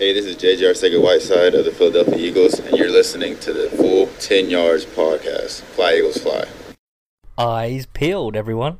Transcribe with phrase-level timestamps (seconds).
[0.00, 3.68] Hey, this is JJ Arcega Whiteside of the Philadelphia Eagles, and you're listening to the
[3.68, 5.60] Full 10 Yards Podcast.
[5.60, 6.46] Fly, Eagles, fly.
[7.36, 8.78] Eyes peeled, everyone.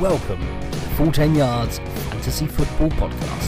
[0.00, 3.39] Welcome to the Full 10 Yards Fantasy Football Podcast.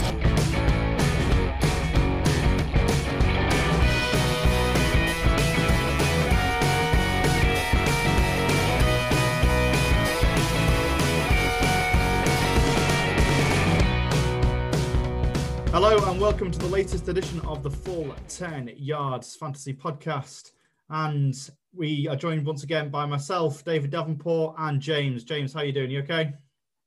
[16.23, 20.51] Welcome to the latest edition of the Full 10 Yards Fantasy Podcast.
[20.89, 21.35] And
[21.75, 25.25] we are joined once again by myself, David Davenport, and James.
[25.25, 25.91] James, how are you doing?
[25.91, 26.31] You okay?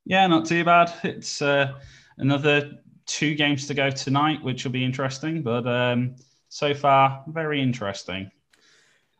[0.06, 0.90] Yeah, not too bad.
[1.04, 1.74] It's uh,
[2.16, 5.42] another two games to go tonight, which will be interesting.
[5.42, 6.16] But um,
[6.48, 8.30] so far, very interesting.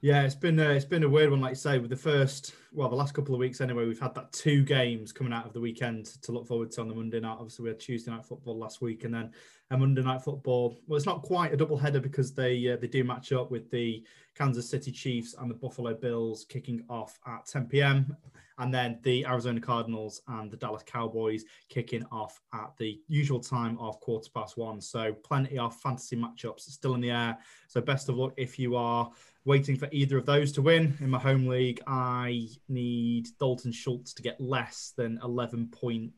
[0.01, 2.55] Yeah, it's been a, it's been a weird one, like you say, with the first
[2.77, 3.87] well, the last couple of weeks anyway.
[3.87, 6.89] We've had that two games coming out of the weekend to look forward to on
[6.89, 7.39] the Monday night.
[7.41, 9.33] Obviously, we had Tuesday night football last week, and then
[9.71, 10.79] a Monday night football.
[10.87, 13.71] Well, it's not quite a double header because they uh, they do match up with
[13.71, 18.15] the Kansas City Chiefs and the Buffalo Bills kicking off at 10 p.m.
[18.59, 23.79] And then the Arizona Cardinals and the Dallas Cowboys kicking off at the usual time
[23.79, 24.83] of quarter past one.
[24.83, 27.39] So plenty of fantasy matchups still in the air.
[27.69, 29.11] So best of luck if you are
[29.47, 30.97] waiting for either of those to win.
[31.01, 36.11] In my home league, I need Dalton Schultz to get less than 11.8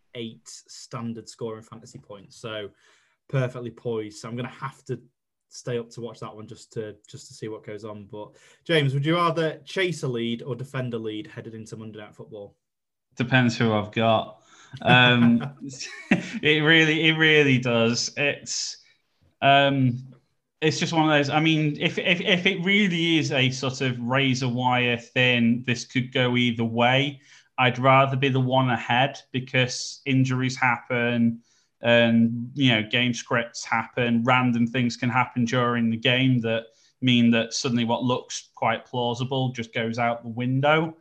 [0.45, 2.41] standard score scoring fantasy points.
[2.41, 2.71] So
[3.29, 4.19] perfectly poised.
[4.19, 4.99] So I'm going to have to
[5.51, 8.09] stay up to watch that one just to just to see what goes on.
[8.11, 8.31] But
[8.65, 12.15] James, would you rather chase a lead or defend a lead headed into Monday Night
[12.15, 12.57] Football?
[13.17, 14.41] Depends who I've got.
[14.83, 15.43] Um,
[16.43, 18.13] it really, it really does.
[18.17, 18.79] It's
[19.43, 19.99] um,
[20.61, 21.31] it's just one of those.
[21.31, 25.85] I mean, if, if if it really is a sort of razor wire thin, this
[25.85, 27.21] could go either way.
[27.59, 31.43] I'd rather be the one ahead because injuries happen
[31.83, 36.65] and you know game scripts happen random things can happen during the game that
[37.01, 40.97] mean that suddenly what looks quite plausible just goes out the window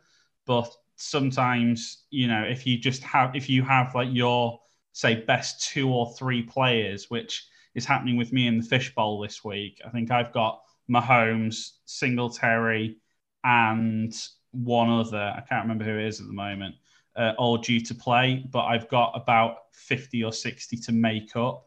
[0.46, 4.60] but sometimes you know if you just have if you have like your
[4.92, 9.44] say best two or three players which is happening with me in the fishbowl this
[9.44, 12.96] week i think i've got mahomes singletary
[13.44, 14.14] and
[14.52, 16.74] one other i can't remember who it is at the moment
[17.18, 21.66] uh, all due to play, but I've got about 50 or 60 to make up,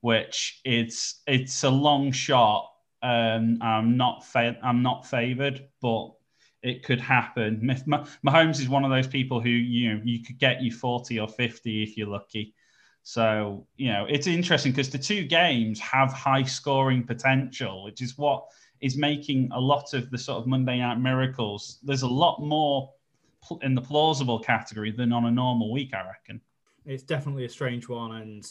[0.00, 2.68] which it's it's a long shot.
[3.02, 6.10] Um, I'm not fa- I'm not favoured, but
[6.62, 7.60] it could happen.
[8.26, 11.28] Mahomes is one of those people who you know you could get you 40 or
[11.28, 12.52] 50 if you're lucky.
[13.02, 18.16] So you know it's interesting because the two games have high scoring potential, which is
[18.18, 18.46] what
[18.80, 21.78] is making a lot of the sort of Monday night miracles.
[21.82, 22.92] There's a lot more
[23.62, 26.40] in the plausible category than on a normal week, I reckon.
[26.86, 28.46] It's definitely a strange one, and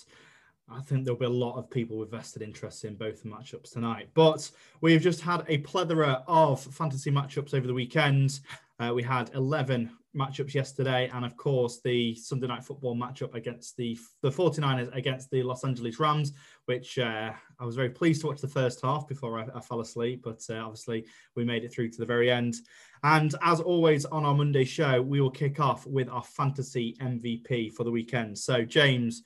[0.72, 4.10] I think there'll be a lot of people with vested interests in both matchups tonight.
[4.14, 4.50] But
[4.82, 8.40] we've just had a plethora of fantasy matchups over the weekend.
[8.80, 13.76] Uh, we had 11 matchups yesterday, and of course, the Sunday night football matchup against
[13.78, 16.34] the, the 49ers against the Los Angeles Rams,
[16.66, 19.82] which uh, I was very pleased to watch the first half before I, I fell
[19.82, 20.22] asleep.
[20.24, 22.56] But uh, obviously, we made it through to the very end.
[23.04, 27.74] And as always on our Monday show, we will kick off with our fantasy MVP
[27.74, 28.38] for the weekend.
[28.38, 29.24] So, James,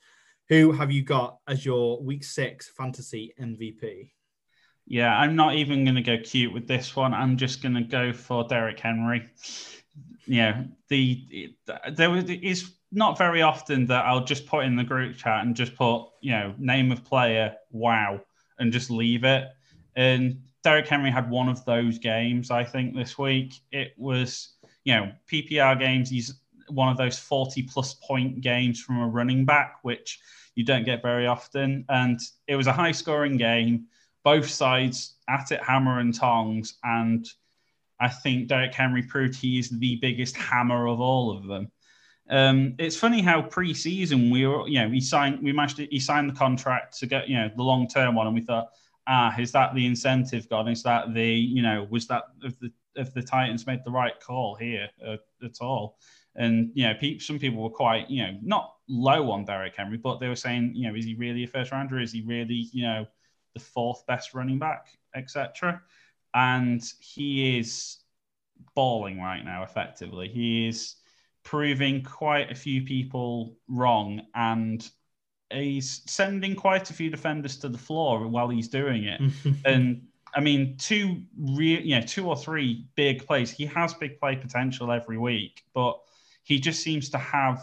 [0.48, 4.10] who have you got as your week six fantasy MVP?
[4.86, 7.14] Yeah, I'm not even going to go cute with this one.
[7.14, 9.28] I'm just going to go for Derrick Henry.
[10.26, 11.54] Yeah, the
[11.92, 15.74] there is not very often that I'll just put in the group chat and just
[15.74, 18.20] put you know name of player, wow,
[18.58, 19.48] and just leave it.
[19.96, 23.60] And Derrick Henry had one of those games, I think, this week.
[23.70, 26.08] It was, you know, PPR games.
[26.08, 30.20] He's one of those 40 plus point games from a running back, which
[30.54, 31.84] you don't get very often.
[31.90, 32.18] And
[32.48, 33.86] it was a high scoring game,
[34.24, 36.78] both sides at it, hammer and tongs.
[36.82, 37.26] And
[38.00, 41.70] I think Derrick Henry proved he is the biggest hammer of all of them.
[42.30, 46.00] Um, it's funny how pre-season we were, you know, he signed, we managed to, he
[46.00, 48.68] signed the contract to get, you know, the long-term one, and we thought,
[49.06, 50.68] ah, is that the incentive gone?
[50.68, 54.18] Is that the, you know, was that if the if the Titans made the right
[54.20, 55.98] call here uh, at all?
[56.36, 60.18] And you know, some people were quite, you know, not low on Derrick Henry, but
[60.18, 62.00] they were saying, you know, is he really a first rounder?
[62.00, 63.06] Is he really, you know,
[63.54, 65.80] the fourth best running back, etc.
[66.34, 67.98] And he is
[68.74, 69.62] balling right now.
[69.62, 70.96] Effectively, he is
[71.44, 74.88] proving quite a few people wrong and
[75.50, 79.20] he's sending quite a few defenders to the floor while he's doing it.
[79.64, 83.50] and I mean, two real, you know, two or three big plays.
[83.50, 86.00] He has big play potential every week, but
[86.42, 87.62] he just seems to have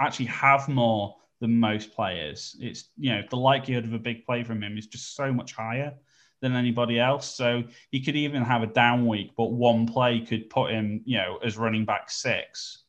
[0.00, 2.56] actually have more than most players.
[2.58, 5.52] It's you know the likelihood of a big play from him is just so much
[5.52, 5.92] higher
[6.40, 7.36] than anybody else.
[7.36, 11.18] So he could even have a down week, but one play could put him, you
[11.18, 12.84] know, as running back six.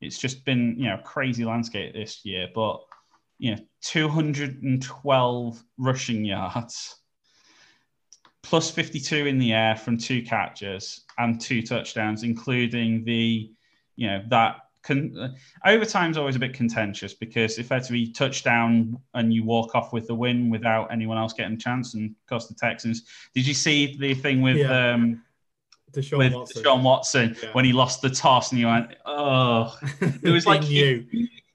[0.00, 2.48] It's just been, you know, crazy landscape this year.
[2.52, 2.80] But
[3.38, 6.96] you know, 212 rushing yards,
[8.42, 13.52] plus 52 in the air from two catches and two touchdowns, including the,
[13.94, 15.28] you know, that con- uh,
[15.68, 20.50] overtime's always a bit contentious because effectively touchdown and you walk off with the win
[20.50, 23.04] without anyone else getting a chance and cost the Texans.
[23.34, 24.92] Did you see the thing with yeah.
[24.92, 25.22] um
[25.92, 27.48] Deshaun with Watson, Deshaun Watson yeah.
[27.52, 29.76] when he lost the toss and you went, oh,
[30.22, 31.06] it was like you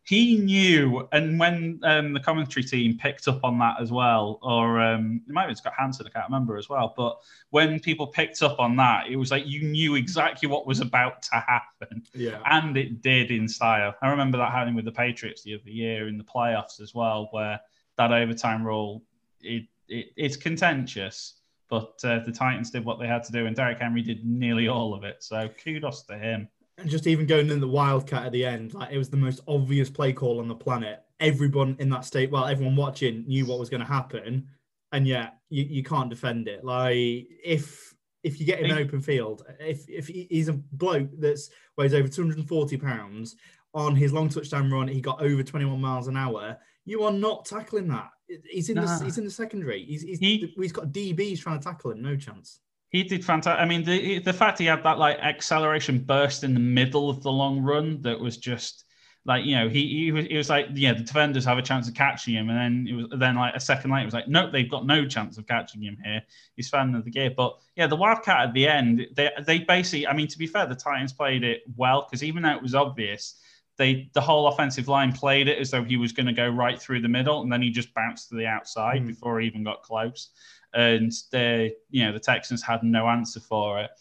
[0.07, 4.79] he knew, and when um, the commentary team picked up on that as well, or
[4.79, 6.93] um, it might have got Hanson, I can't remember as well.
[6.95, 7.17] But
[7.49, 11.23] when people picked up on that, it was like you knew exactly what was about
[11.23, 12.03] to happen.
[12.13, 12.39] Yeah.
[12.45, 13.95] And it did in style.
[14.01, 17.27] I remember that happening with the Patriots the other year in the playoffs as well,
[17.31, 17.59] where
[17.97, 19.03] that overtime rule,
[19.41, 23.57] it, it it's contentious, but uh, the Titans did what they had to do, and
[23.57, 25.21] Derrick Henry did nearly all of it.
[25.21, 28.91] So kudos to him and just even going in the wildcat at the end, like
[28.91, 31.03] it was the most obvious play call on the planet.
[31.19, 34.47] Everyone in that state, well, everyone watching knew what was going to happen,
[34.91, 36.63] and yet you, you can't defend it.
[36.63, 41.49] Like if if you get him an open field, if if he's a bloke that's
[41.77, 43.35] weighs over 240 pounds
[43.73, 46.57] on his long touchdown run, he got over 21 miles an hour.
[46.85, 48.09] You are not tackling that.
[48.49, 48.99] He's in nah.
[48.99, 49.83] the he's in the secondary.
[49.83, 52.01] He's he's, he, he's got DBs trying to tackle him.
[52.01, 52.59] No chance.
[52.89, 53.61] He did fantastic.
[53.61, 57.21] I mean, the the fact he had that like acceleration burst in the middle of
[57.21, 58.85] the long run that was just
[59.27, 61.87] like you know he he was, he was like yeah the defenders have a chance
[61.87, 64.27] of catching him and then it was then like a second later it was like
[64.29, 66.21] nope they've got no chance of catching him here
[66.55, 70.07] he's fan of the gear but yeah the wildcat at the end they they basically
[70.07, 72.73] I mean to be fair the Titans played it well because even though it was
[72.73, 73.35] obvious
[73.77, 76.81] they the whole offensive line played it as though he was going to go right
[76.81, 79.07] through the middle and then he just bounced to the outside mm.
[79.07, 80.29] before he even got close
[80.73, 83.91] and they, you know, the Texans had no answer for it.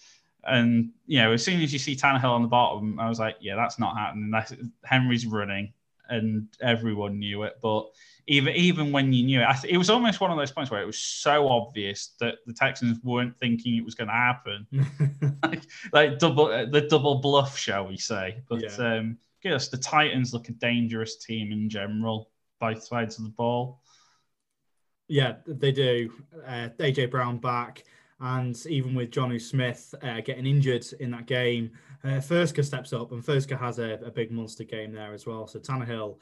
[0.44, 3.36] And you know, as soon as you see Tannehill on the bottom, I was like,
[3.40, 4.30] yeah, that's not happening.
[4.30, 4.54] That's,
[4.84, 5.72] Henry's running,
[6.08, 7.58] and everyone knew it.
[7.60, 7.86] But
[8.28, 10.82] even even when you knew it, th- it was almost one of those points where
[10.82, 14.66] it was so obvious that the Texans weren't thinking it was going to happen,
[15.42, 18.42] like, like, double the double bluff, shall we say?
[18.48, 18.96] But yeah.
[18.98, 22.30] um, yes, the Titans look a dangerous team in general,
[22.60, 23.80] both sides of the ball.
[25.08, 26.12] Yeah, they do.
[26.46, 27.84] Uh, AJ Brown back,
[28.20, 31.70] and even with Jonnu Smith uh, getting injured in that game,
[32.04, 35.46] uh, steps up, and Firkser has a, a, big monster game there as well.
[35.46, 36.18] So Tannehill,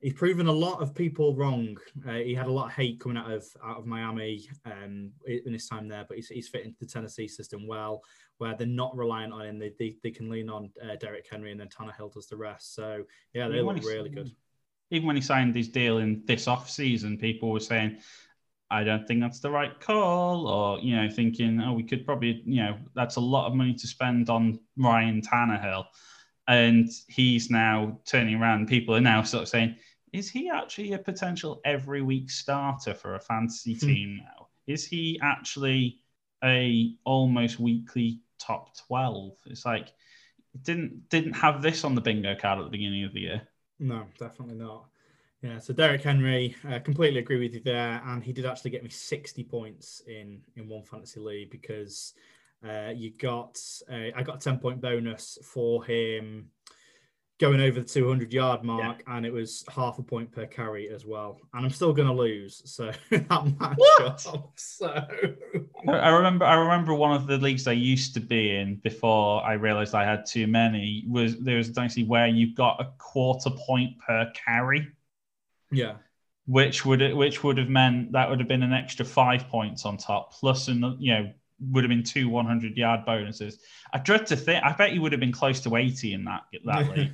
[0.00, 1.76] he's proven a lot of people wrong.
[2.06, 5.52] Uh, he had a lot of hate coming out of out of Miami um, in
[5.52, 8.02] his time there, but he's, he's fit into the Tennessee system well,
[8.38, 9.58] where they're not reliant on him.
[9.58, 12.74] They, they, they can lean on uh, Derrick Henry, and then Tannehill does the rest.
[12.74, 13.04] So
[13.34, 14.30] yeah, they look really good
[14.90, 17.98] even when he signed his deal in this off season, people were saying,
[18.70, 22.42] I don't think that's the right call, or you know, thinking, oh, we could probably,
[22.44, 25.84] you know, that's a lot of money to spend on Ryan Tannehill,
[26.48, 28.68] and he's now turning around.
[28.68, 29.76] People are now sort of saying,
[30.12, 33.86] is he actually a potential every week starter for a fantasy hmm.
[33.86, 34.48] team now?
[34.66, 36.00] Is he actually
[36.42, 39.36] a almost weekly top twelve?
[39.46, 39.92] It's like
[40.62, 43.48] didn't didn't have this on the bingo card at the beginning of the year.
[43.78, 44.86] No, definitely not.
[45.42, 48.82] Yeah, so Derrick Henry, uh, completely agree with you there, and he did actually get
[48.82, 52.14] me sixty points in in one fantasy league because
[52.66, 53.60] uh, you got
[53.90, 56.50] uh, I got a ten point bonus for him
[57.40, 59.16] going over the 200 yard mark yeah.
[59.16, 61.40] and it was half a point per carry as well.
[61.52, 65.06] And i'm still going to lose so that match up, so.
[65.88, 69.54] I remember i remember one of the leagues i used to be in before i
[69.54, 73.98] realized i had too many was there was actually where you got a quarter point
[73.98, 74.88] per carry.
[75.70, 75.94] Yeah.
[76.46, 79.96] Which would which would have meant that would have been an extra five points on
[79.96, 83.58] top plus an you know would have been two 100 yard bonuses.
[83.92, 84.64] I dread to think.
[84.64, 87.12] I bet you would have been close to 80 in that that league.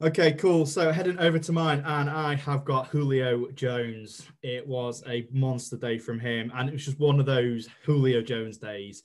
[0.00, 0.64] Okay, cool.
[0.64, 4.28] So heading over to mine, and I have got Julio Jones.
[4.44, 8.22] It was a monster day from him, and it was just one of those Julio
[8.22, 9.02] Jones days.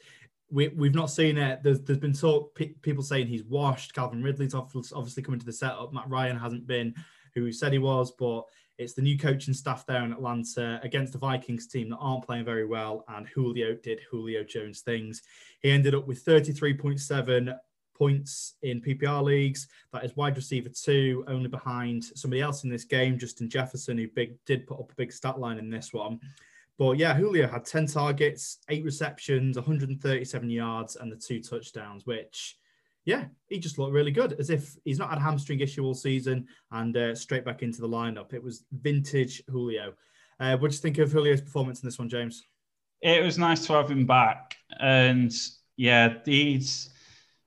[0.52, 1.64] We, we've not seen it.
[1.64, 3.96] There's, there's been talk, people saying he's washed.
[3.96, 5.94] Calvin Ridley's obviously coming to the setup.
[5.94, 6.94] Matt Ryan hasn't been
[7.34, 8.44] who he said he was, but
[8.84, 12.46] it's the new coaching staff there in Atlanta against the Vikings team that aren't playing
[12.46, 13.06] very well.
[13.08, 15.22] And Julio did Julio Jones things.
[15.62, 17.58] He ended up with 33.7
[17.96, 19.68] points in PPR leagues.
[19.92, 24.08] That is wide receiver two, only behind somebody else in this game, Justin Jefferson, who
[24.10, 26.20] big did put up a big stat line in this one.
[26.78, 32.58] But yeah, Julio had 10 targets, eight receptions, 137 yards, and the two touchdowns, which
[33.06, 35.94] yeah, he just looked really good, as if he's not had a hamstring issue all
[35.94, 38.34] season and uh, straight back into the lineup.
[38.34, 39.94] It was vintage Julio.
[40.40, 42.44] Uh, what do you think of Julio's performance in this one, James?
[43.02, 45.32] It was nice to have him back, and
[45.76, 46.90] yeah, he's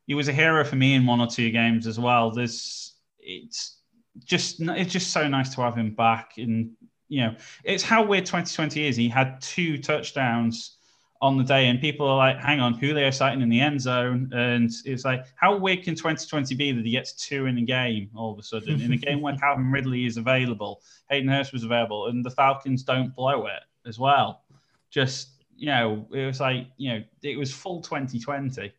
[0.06, 2.30] he was a hero for me in one or two games as well.
[2.30, 3.78] There's it's
[4.24, 6.72] just it's just so nice to have him back, and
[7.08, 7.34] you know
[7.64, 8.96] it's how weird 2020 is.
[8.96, 10.76] He had two touchdowns
[11.20, 14.30] on the day, and people are like, "Hang on, Julio sighting in the end zone,"
[14.34, 18.10] and it's like, how weird can 2020 be that he gets two in a game
[18.14, 21.64] all of a sudden in a game where Calvin Ridley is available, Hayden Hurst was
[21.64, 24.42] available, and the Falcons don't blow it as well.
[24.90, 28.72] Just you know, it was like you know, it was full 2020.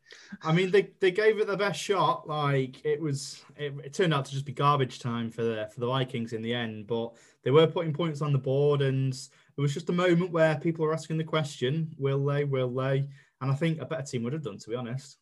[0.43, 2.27] I mean, they, they gave it the best shot.
[2.27, 5.79] Like it was, it, it turned out to just be garbage time for the for
[5.79, 7.13] the Vikings in the end, but
[7.43, 9.17] they were putting points on the board and
[9.57, 13.07] it was just a moment where people were asking the question, will they, will they?
[13.41, 15.17] And I think a better team would have done, to be honest.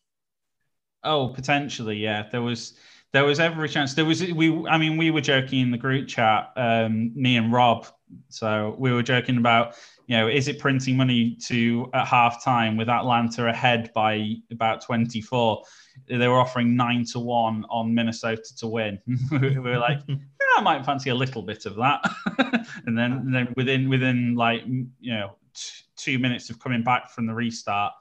[1.02, 2.28] Oh, potentially, yeah.
[2.30, 2.74] There was
[3.12, 3.94] there was every chance.
[3.94, 4.66] There was we.
[4.66, 7.86] I mean, we were joking in the group chat, um, me and Rob.
[8.28, 12.76] So we were joking about, you know, is it printing money to at half time
[12.76, 15.62] with Atlanta ahead by about twenty four?
[16.08, 18.98] They were offering nine to one on Minnesota to win.
[19.30, 20.00] we were like,
[20.56, 22.08] I might fancy a little bit of that.
[22.86, 27.10] and then, and then within within like you know t- two minutes of coming back
[27.10, 27.92] from the restart,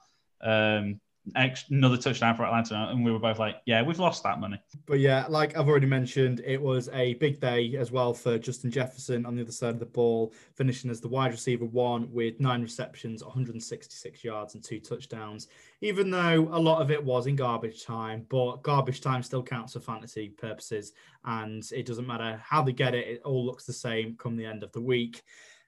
[0.42, 1.00] um,
[1.70, 5.00] another touchdown for Atlanta, and we were both like, "Yeah, we've lost that money." But
[5.00, 9.26] yeah, like I've already mentioned, it was a big day as well for Justin Jefferson
[9.26, 12.62] on the other side of the ball, finishing as the wide receiver one with nine
[12.62, 15.48] receptions, 166 yards, and two touchdowns.
[15.82, 19.74] Even though a lot of it was in garbage time, but garbage time still counts
[19.74, 23.74] for fantasy purposes, and it doesn't matter how they get it; it all looks the
[23.74, 25.24] same come the end of the week.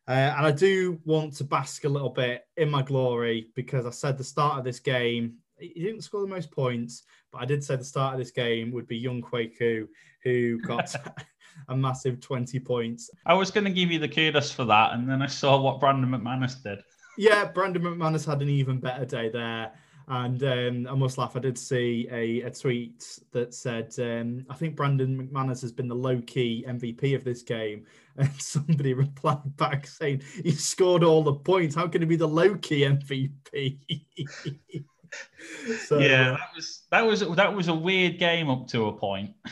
[0.07, 3.89] Uh, and I do want to bask a little bit in my glory because I
[3.89, 7.63] said the start of this game he didn't score the most points, but I did
[7.63, 9.87] say the start of this game would be Younghoe Koo,
[10.23, 10.95] who got
[11.69, 13.09] a massive 20 points.
[13.25, 15.79] I was going to give you the kudos for that, and then I saw what
[15.79, 16.79] Brandon McManus did.
[17.17, 19.71] Yeah, Brandon McManus had an even better day there.
[20.09, 24.55] And um, I must laugh, I did see a, a tweet that said, um, I
[24.55, 27.85] think Brandon McManus has been the low key MVP of this game.
[28.19, 31.75] And somebody replied back saying, He scored all the points.
[31.75, 33.77] How can he be the low key MVP?
[35.85, 39.31] so, yeah, that was that was that was a weird game up to a point.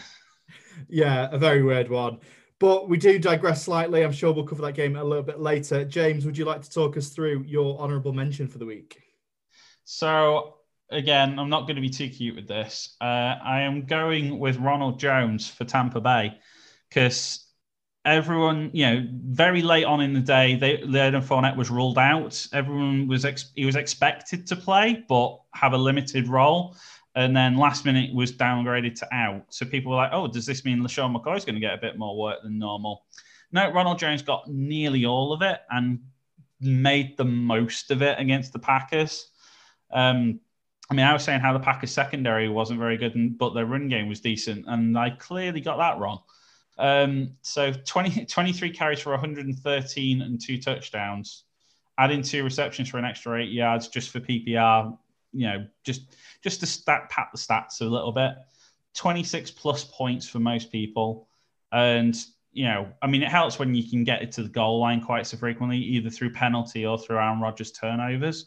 [0.90, 2.20] Yeah, a very weird one.
[2.60, 4.04] But we do digress slightly.
[4.04, 5.86] I'm sure we'll cover that game a little bit later.
[5.86, 9.02] James, would you like to talk us through your honourable mention for the week?
[9.84, 10.56] So
[10.90, 12.96] again, I'm not going to be too cute with this.
[13.02, 16.38] Uh, I am going with Ronald Jones for Tampa Bay
[16.90, 17.45] because
[18.06, 22.48] everyone, you know, very late on in the day, they, Leonard Fournette was ruled out.
[22.54, 26.76] Everyone was ex- he was expected to play, but have a limited role.
[27.16, 29.46] And then last minute was downgraded to out.
[29.50, 31.78] So people were like, "Oh, does this mean LeSean McCoy is going to get a
[31.78, 33.06] bit more work than normal?"
[33.52, 36.00] No, Ronald Jones got nearly all of it and
[36.60, 39.32] made the most of it against the Packers.
[39.92, 40.40] Um,
[40.90, 43.88] I mean, I was saying how the Packers secondary wasn't very good, but their run
[43.88, 46.22] game was decent, and I clearly got that wrong.
[46.78, 51.44] Um, so 20, 23 carries for 113 and two touchdowns,
[51.98, 54.98] adding two receptions for an extra eight yards just for PPR.
[55.34, 58.36] You know, just just to stat pat the stats a little bit.
[58.94, 61.28] 26 plus points for most people,
[61.74, 62.16] and
[62.56, 65.02] you know, I mean, it helps when you can get it to the goal line
[65.02, 68.46] quite so frequently, either through penalty or through Aaron Rodgers turnovers.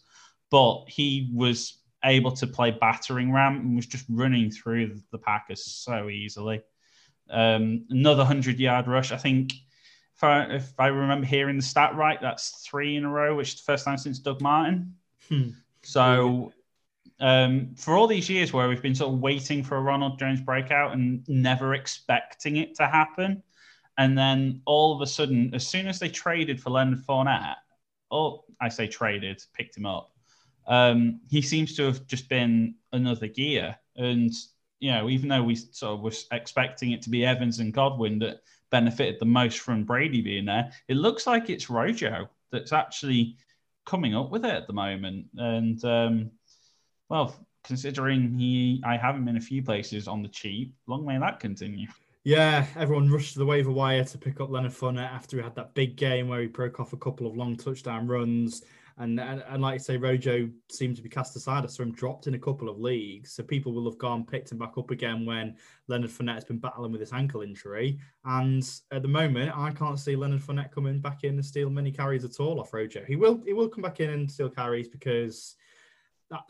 [0.50, 5.62] But he was able to play battering ram and was just running through the Packers
[5.64, 6.62] so easily.
[7.30, 9.12] Um, another 100 yard rush.
[9.12, 9.52] I think
[10.16, 13.54] if I, if I remember hearing the stat right, that's three in a row, which
[13.54, 14.94] is the first time since Doug Martin.
[15.28, 15.50] Hmm.
[15.82, 16.52] So
[17.20, 20.40] um, for all these years where we've been sort of waiting for a Ronald Jones
[20.40, 23.42] breakout and never expecting it to happen,
[23.98, 27.56] and then all of a sudden, as soon as they traded for Leonard Fournette,
[28.10, 30.12] or I say traded, picked him up,
[30.68, 33.76] um, he seems to have just been another gear.
[33.96, 34.32] And
[34.80, 38.18] you know, even though we sort of was expecting it to be Evans and Godwin
[38.20, 43.36] that benefited the most from Brady being there, it looks like it's Rojo that's actually
[43.84, 45.26] coming up with it at the moment.
[45.36, 46.30] And um,
[47.08, 50.74] well, considering he, I have him in a few places on the cheap.
[50.86, 51.88] Long may that continue.
[52.24, 55.54] Yeah, everyone rushed to the waiver wire to pick up Leonard Fournette after he had
[55.54, 58.62] that big game where he broke off a couple of long touchdown runs.
[59.00, 61.64] And, and, and like I say, Rojo seemed to be cast aside.
[61.64, 63.32] I saw him dropped in a couple of leagues.
[63.32, 66.58] So people will have gone, picked him back up again when Leonard Fournette has been
[66.58, 68.00] battling with his ankle injury.
[68.24, 71.92] And at the moment, I can't see Leonard Fournette coming back in and steal many
[71.92, 73.04] carries at all off Rojo.
[73.06, 75.54] He will he will come back in and steal carries because
[76.30, 76.42] that,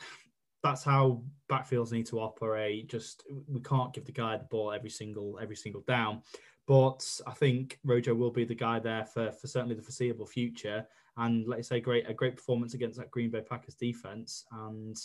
[0.62, 2.88] that's how backfields need to operate.
[2.88, 6.22] Just we can't give the guy the ball every single every single down.
[6.66, 10.86] But I think Rojo will be the guy there for, for certainly the foreseeable future.
[11.18, 14.44] And let's say great a great performance against that Green Bay Packers defense.
[14.52, 14.96] And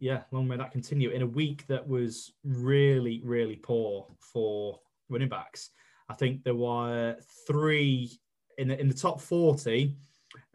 [0.00, 5.28] yeah, long may that continue in a week that was really, really poor for running
[5.28, 5.70] backs.
[6.08, 7.16] I think there were
[7.46, 8.18] three
[8.58, 9.94] in the, in the top 40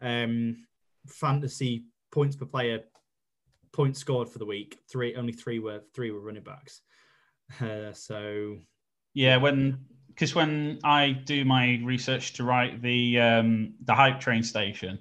[0.02, 0.66] um,
[1.06, 2.80] fantasy points per player
[3.72, 4.78] points scored for the week.
[4.90, 6.82] Three, only three were three were running backs.
[7.60, 8.58] Uh, so
[9.14, 9.78] yeah, when
[10.18, 14.98] because when I do my research to write the um, the hype train station,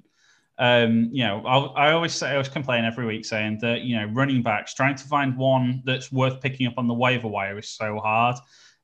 [0.60, 3.96] um, you know, I'll, i always say I always complain every week saying that you
[4.00, 7.58] know running backs trying to find one that's worth picking up on the waiver wire
[7.58, 8.36] is so hard,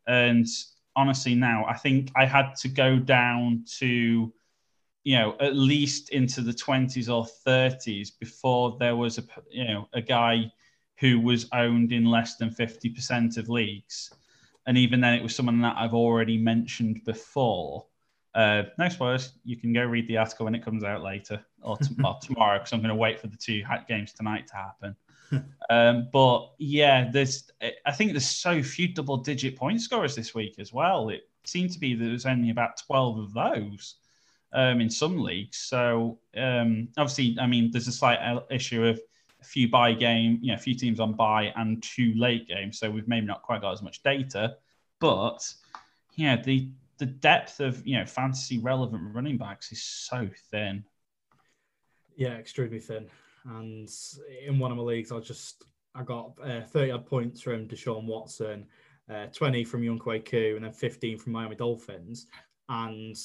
[0.07, 0.47] and
[0.95, 4.33] honestly now I think I had to go down to
[5.03, 9.87] you know at least into the 20s or 30s before there was a you know
[9.93, 10.51] a guy
[10.97, 14.11] who was owned in less than 50% of leagues
[14.65, 17.85] and even then it was someone that I've already mentioned before
[18.35, 19.33] uh, no spoilers.
[19.43, 22.57] You can go read the article when it comes out later or, t- or tomorrow
[22.57, 24.95] because I'm going to wait for the two games tonight to happen.
[25.69, 27.51] um, but yeah, there's
[27.85, 31.09] I think there's so few double digit point scorers this week as well.
[31.09, 33.95] It seemed to be that there's only about 12 of those
[34.53, 35.57] um, in some leagues.
[35.57, 38.99] So um, obviously, I mean, there's a slight issue of
[39.43, 42.79] a few bye game, you know, a few teams on bye and two late games.
[42.79, 44.55] So we've maybe not quite got as much data,
[44.99, 45.53] but
[46.15, 50.85] yeah, the the depth of you know fantasy relevant running backs is so thin.
[52.15, 53.07] Yeah, extremely thin.
[53.45, 53.89] And
[54.45, 55.63] in one of my leagues, I just
[55.95, 58.65] I got uh, 30 odd points from Deshaun Watson,
[59.13, 62.27] uh, 20 from Koo, and then 15 from Miami Dolphins.
[62.69, 63.15] And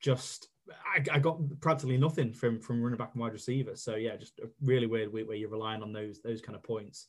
[0.00, 3.76] just I, I, got practically nothing from from running back and wide receiver.
[3.76, 6.62] So yeah, just a really weird week where you're relying on those those kind of
[6.62, 7.06] points.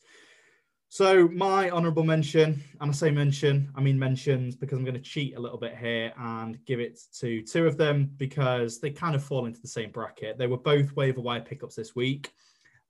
[0.89, 5.01] So my honourable mention, and I say mention, I mean mentions because I'm going to
[5.01, 9.13] cheat a little bit here and give it to two of them because they kind
[9.13, 10.37] of fall into the same bracket.
[10.37, 12.31] They were both waiver wire pickups this week,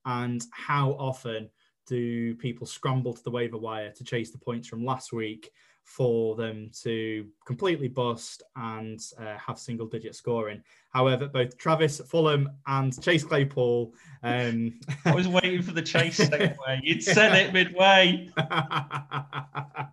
[0.05, 1.49] and how often
[1.87, 5.49] do people scramble to the waiver wire to chase the points from last week
[5.87, 10.61] for them to completely bust and uh, have single digit scoring.
[10.89, 13.93] However, both Travis Fulgham and Chase Claypool.
[14.21, 14.81] Um...
[15.05, 16.57] I was waiting for the chase segue.
[16.83, 18.29] You'd said it midway.
[18.37, 19.85] uh,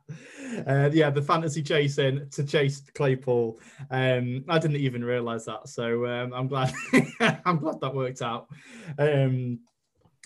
[0.92, 3.60] yeah, the fantasy chasing to chase Claypool.
[3.88, 5.68] Um, I didn't even realize that.
[5.68, 6.72] So um, I'm glad
[7.44, 8.48] I'm glad that worked out.
[8.98, 9.60] Um,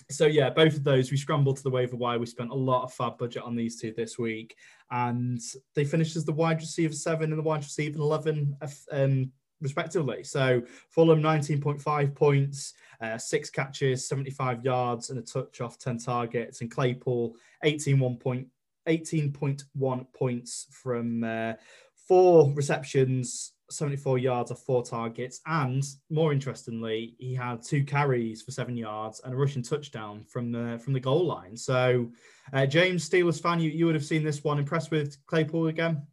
[0.09, 2.19] so yeah, both of those we scrambled to the waiver wire.
[2.19, 4.55] We spent a lot of FAAB budget on these two this week,
[4.91, 5.39] and
[5.75, 8.55] they finished as the wide receiver seven and the wide receiver eleven,
[8.91, 9.31] um,
[9.61, 10.23] respectively.
[10.23, 10.61] So
[10.95, 15.77] Fulgham nineteen point five points, uh, six catches, seventy five yards, and a touch off
[15.77, 18.47] ten targets, and Claypool 18 one point
[18.87, 21.53] 18.1 points from uh,
[22.07, 25.41] four receptions, 74 yards off four targets.
[25.45, 30.51] And more interestingly, he had two carries for seven yards and a rushing touchdown from
[30.51, 31.55] the from the goal line.
[31.55, 32.11] So,
[32.53, 34.59] uh, James Steelers fan, you, you would have seen this one.
[34.59, 36.05] Impressed with Claypool again?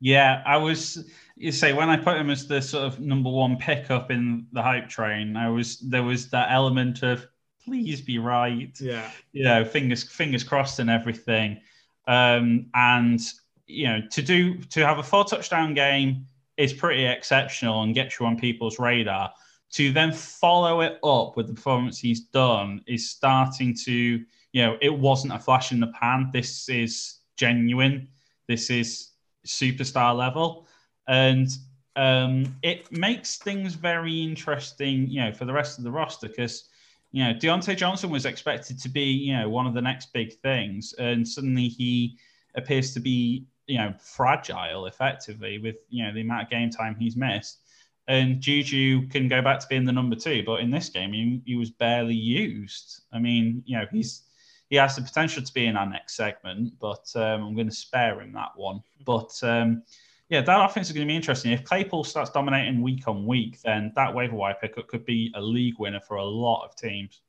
[0.00, 1.08] Yeah, I was.
[1.36, 4.62] You say when I put him as the sort of number one pickup in the
[4.62, 7.26] hype train, I was there was that element of
[7.64, 8.76] please be right.
[8.80, 11.60] Yeah, you know, fingers fingers crossed and everything.
[12.08, 13.20] Um, and
[13.66, 18.18] you know, to do to have a four touchdown game is pretty exceptional and gets
[18.18, 19.32] you on people's radar.
[19.72, 24.76] To then follow it up with the performance he's done is starting to, you know,
[24.82, 26.28] it wasn't a flash in the pan.
[26.32, 28.08] This is genuine.
[28.48, 29.12] This is
[29.46, 30.66] superstar level.
[31.08, 31.48] And
[31.96, 36.68] um, it makes things very interesting, you know, for the rest of the roster because,
[37.12, 40.34] you know, Diontae Johnson was expected to be, you know, one of the next big
[40.40, 40.94] things.
[40.98, 42.18] And suddenly he
[42.54, 46.94] appears to be you know fragile effectively with you know the amount of game time
[46.98, 47.60] he's missed.
[48.08, 51.40] And Juju can go back to being the number two, but in this game he,
[51.46, 53.02] he was barely used.
[53.12, 54.24] I mean, you know he's
[54.68, 57.74] he has the potential to be in our next segment, but um, I'm going to
[57.74, 58.82] spare him that one.
[59.06, 59.82] But um,
[60.28, 61.52] yeah, that offense is going to be interesting.
[61.52, 65.40] If Claypool starts dominating week on week, then that waiver wire pickup could be a
[65.40, 67.22] league winner for a lot of teams.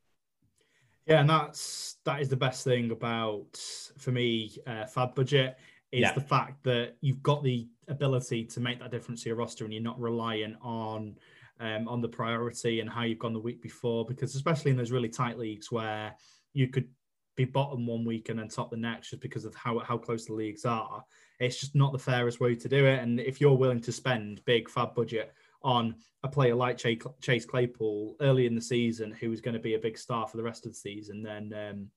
[1.05, 3.57] Yeah, and that's that is the best thing about
[3.97, 5.57] for me uh, FAAB budget
[5.93, 6.11] is yeah.
[6.11, 9.71] the fact that you've got the ability to make that difference to your roster and
[9.71, 11.15] you're not relying on
[11.59, 14.91] um, on the priority and how you've gone the week before because especially in those
[14.91, 16.15] really tight leagues where
[16.53, 16.89] you could
[17.35, 20.25] be bottom one week and then top the next just because of how, how close
[20.25, 21.03] the leagues are
[21.39, 24.43] it's just not the fairest way to do it and if you're willing to spend
[24.45, 26.77] big FAAB budget on a player like
[27.21, 30.37] Chase Claypool early in the season who is going to be a big star for
[30.37, 31.87] the rest of the season then um,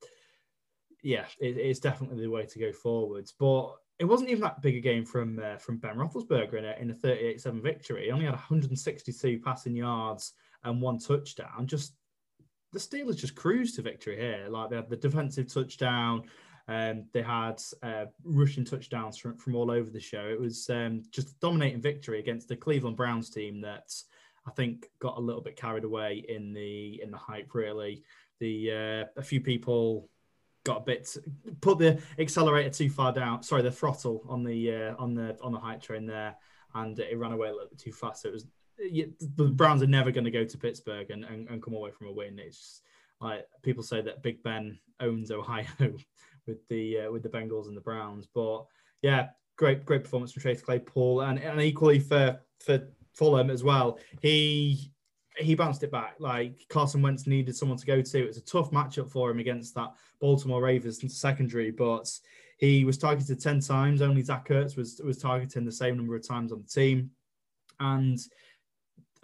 [1.07, 3.33] yeah, it, it's definitely the way to go forwards.
[3.39, 6.75] But it wasn't even that big a game from uh, from Ben Roethlisberger in a,
[6.81, 8.05] in a 38-7 victory.
[8.05, 10.33] He only had 162 passing yards
[10.65, 11.67] and one touchdown.
[11.67, 11.95] Just
[12.73, 14.47] the Steelers just cruised to victory here.
[14.51, 16.25] Like they had the defensive touchdown.
[16.69, 20.29] Um, they had uh, rushing touchdowns from, from all over the show.
[20.29, 23.95] It was um, just a dominating victory against the Cleveland Browns team that
[24.47, 27.55] I think got a little bit carried away in the in the hype.
[27.55, 28.03] Really,
[28.41, 30.11] the uh, a few people
[30.67, 31.17] got a bit
[31.61, 33.43] put the accelerator too far down.
[33.43, 36.35] Sorry, the throttle on the uh, on the on the hype train there,
[36.75, 38.23] and it ran away a little bit too fast.
[38.23, 38.47] So it was
[39.37, 42.09] the Browns are never going to go to Pittsburgh and, and, and, come away from
[42.09, 42.39] a win.
[42.39, 42.83] It's just,
[43.23, 45.65] like people say that Big Ben owns Ohio
[46.47, 48.67] with the uh, with the Bengals and the Browns, but
[49.03, 53.99] yeah, great great performance from Chase Claypool, and, and equally for for Fulgham as well.
[54.21, 54.91] He
[55.39, 56.17] he bounced it back.
[56.19, 58.23] Like Carson Wentz needed someone to go to.
[58.23, 62.11] It was a tough matchup for him against that Baltimore Ravens secondary, but
[62.59, 64.03] he was targeted ten times.
[64.03, 67.11] Only Zach Ertz was was targeting the same number of times on the team,
[67.81, 68.19] and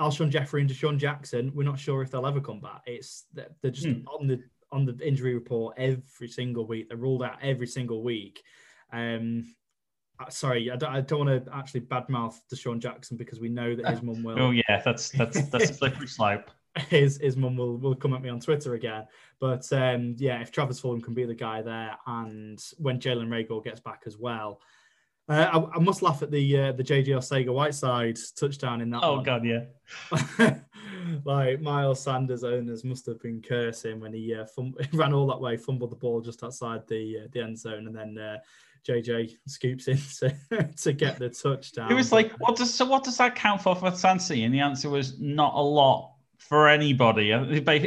[0.01, 2.83] Alshon Jeffery and DeSean Jackson, we're not sure if they'll ever come back.
[2.87, 4.07] It's they're just hmm.
[4.07, 6.89] on the on the injury report every single week.
[6.89, 8.43] They're ruled out every single week.
[8.93, 9.55] Um,
[10.29, 13.89] sorry, I don't, I don't want to actually badmouth DeSean Jackson because we know that
[13.89, 14.41] his mum will.
[14.41, 16.51] Oh yeah, that's that's that's a slippery slope.
[16.89, 19.07] His his mum will will come at me on Twitter again.
[19.41, 23.63] But um, yeah, if Travis Fulgham can be the guy there, and when Jalen Reagor
[23.63, 24.61] gets back as well,
[25.29, 29.03] uh, I, I, must laugh at the uh, the JJ Arcega Whiteside touchdown in that.
[29.03, 29.25] Oh one.
[29.25, 30.57] god, yeah.
[31.25, 35.41] like Miles Sanders owners must have been cursing when he uh, fum- ran all that
[35.41, 38.41] way, fumbled the ball just outside the uh, the end zone, and then
[38.87, 41.91] JJ uh, scoops in to, to get the touchdown.
[41.91, 44.45] It was like, what does so what does that count for for Sansi?
[44.45, 47.33] And the answer was not a lot for anybody.
[47.33, 47.45] I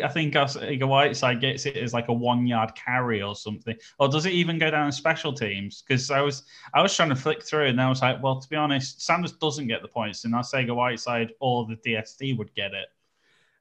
[0.10, 3.76] think Arcega Whiteside gets it as like a one yard carry or something.
[4.00, 5.84] Or does it even go down in special teams?
[5.86, 8.50] Because I was I was trying to flick through and I was like, well, to
[8.50, 12.38] be honest, Sanders doesn't get the points, and I say Sega Whiteside or the DST
[12.38, 12.88] would get it.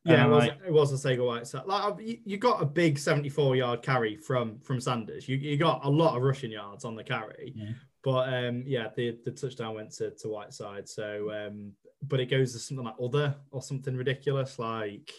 [0.05, 1.65] Yeah, it was, like, it was Arcega Whiteside.
[1.65, 5.27] Like you got a big 74 yard carry from from Sanders.
[5.29, 7.55] You, you got a lot of rushing yards on the carry.
[7.57, 7.73] Yeah.
[8.03, 10.87] But um, yeah, the, the touchdown went to, to Whiteside.
[10.91, 11.73] So um,
[12.09, 15.13] but it goes to something like other or something ridiculous like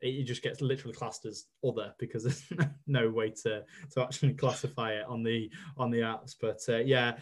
[0.00, 2.44] it just gets literally classed as other because there's
[2.86, 7.16] no way to to actually classify it on the on the apps but uh, yeah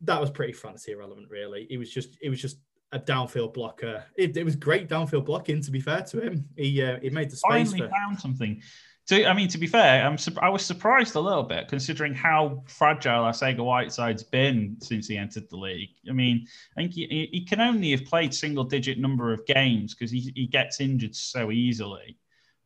[0.00, 2.58] that was pretty fantasy irrelevant really it was just it was just
[2.92, 6.82] a downfield blocker it, it was great downfield blocking to be fair to him he
[6.82, 7.88] uh, he made the space finally for...
[7.88, 8.60] found something
[9.06, 12.62] to, I mean, to be fair, I'm I was surprised a little bit considering how
[12.66, 15.90] fragile Arcega Whiteside's been since he entered the league.
[16.08, 19.94] I mean, I think he, he can only have played single digit number of games
[19.94, 22.16] because he, he gets injured so easily.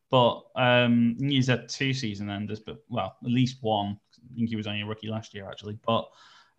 [0.09, 3.99] But um, he's had two season enders, but well, at least one.
[4.15, 5.77] I think he was only a rookie last year, actually.
[5.85, 6.07] But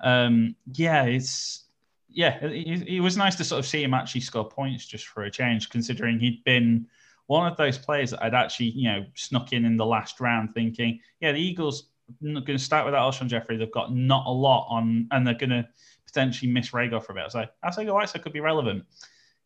[0.05, 1.65] um, yeah, it's
[2.13, 5.25] yeah, it, it was nice to sort of see him actually score points just for
[5.25, 6.87] a change, considering he'd been
[7.27, 10.53] one of those players that I'd actually, you know, snuck in in the last round
[10.53, 11.91] thinking, yeah, the Eagles
[12.25, 13.57] are going to start without Alshon Jeffery.
[13.57, 15.69] They've got not a lot on, and they're going to
[16.07, 17.31] potentially miss Reagor for a bit.
[17.31, 18.85] So I say, White, so could be relevant.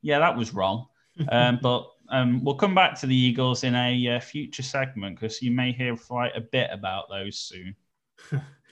[0.01, 0.87] Yeah, that was wrong.
[1.29, 5.43] um, but um, we'll come back to the Eagles in a uh, future segment because
[5.43, 7.77] you may hear quite a bit about those soon.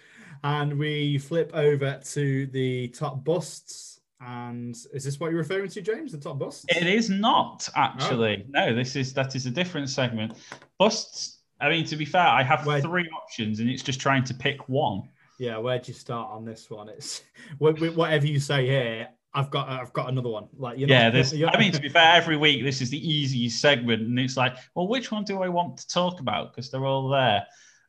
[0.43, 3.93] and we flip over to the top busts
[4.25, 6.13] and is this what you're referring to, James?
[6.13, 6.65] The top busts?
[6.69, 8.45] It is not actually.
[8.47, 8.51] Oh.
[8.51, 10.37] No, this is that is a different segment.
[10.79, 11.39] Busts.
[11.61, 14.35] I mean, to be fair, I have Where, three options, and it's just trying to
[14.35, 15.03] pick one.
[15.39, 16.89] Yeah, where'd you start on this one?
[16.89, 17.23] It's
[17.59, 19.09] whatever you say here.
[19.35, 20.47] I've got I've got another one.
[20.57, 21.33] Like you know, yeah, this.
[21.33, 24.57] I mean, to be fair, every week this is the easiest segment, and it's like,
[24.75, 26.53] well, which one do I want to talk about?
[26.53, 27.45] Because they're all there.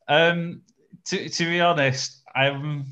[0.08, 0.62] Um,
[1.06, 2.86] to to be honest, I'm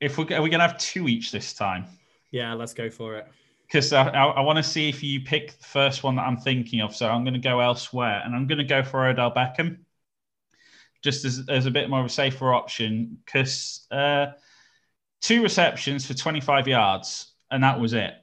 [0.00, 1.86] if we're, are we going to have two each this time?
[2.30, 3.26] Yeah, let's go for it.
[3.66, 6.36] Because I, I, I want to see if you pick the first one that I'm
[6.36, 6.94] thinking of.
[6.94, 9.78] So I'm going to go elsewhere and I'm going to go for Odell Beckham
[11.02, 14.26] just as, as a bit more of a safer option because uh,
[15.20, 18.14] two receptions for 25 yards and that was it.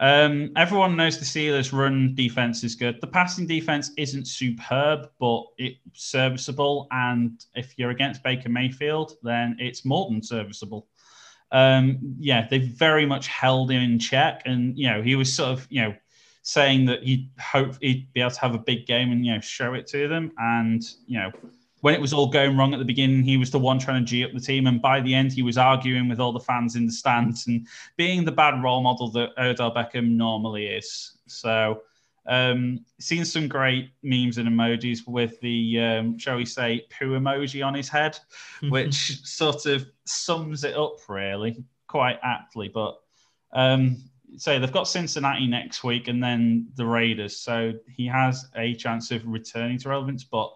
[0.00, 3.00] Um, everyone knows the Steelers' run defense is good.
[3.00, 6.86] The passing defense isn't superb, but it's serviceable.
[6.90, 10.86] And if you're against Baker Mayfield, then it's more than serviceable
[11.52, 14.42] um, yeah, they very much held him in check.
[14.44, 15.94] And, you know, he was sort of, you know,
[16.42, 19.40] saying that he'd hope he'd be able to have a big game and, you know,
[19.40, 20.32] show it to them.
[20.38, 21.32] And, you know,
[21.86, 24.10] when it was all going wrong at the beginning, he was the one trying to
[24.10, 24.66] G up the team.
[24.66, 27.64] And by the end, he was arguing with all the fans in the stands and
[27.96, 31.16] being the bad role model that Odell Beckham normally is.
[31.28, 31.82] So,
[32.26, 37.64] Um, seen some great memes and emojis with the, um, shall we say, poo emoji
[37.64, 38.18] on his head,
[38.68, 42.66] which sort of sums it up really quite aptly.
[42.66, 42.96] But
[43.52, 44.02] um,
[44.38, 49.12] say they've got Cincinnati next week and then the Raiders, so he has a chance
[49.12, 50.24] of returning to relevance.
[50.24, 50.52] But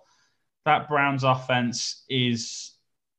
[0.65, 2.75] that Browns offense is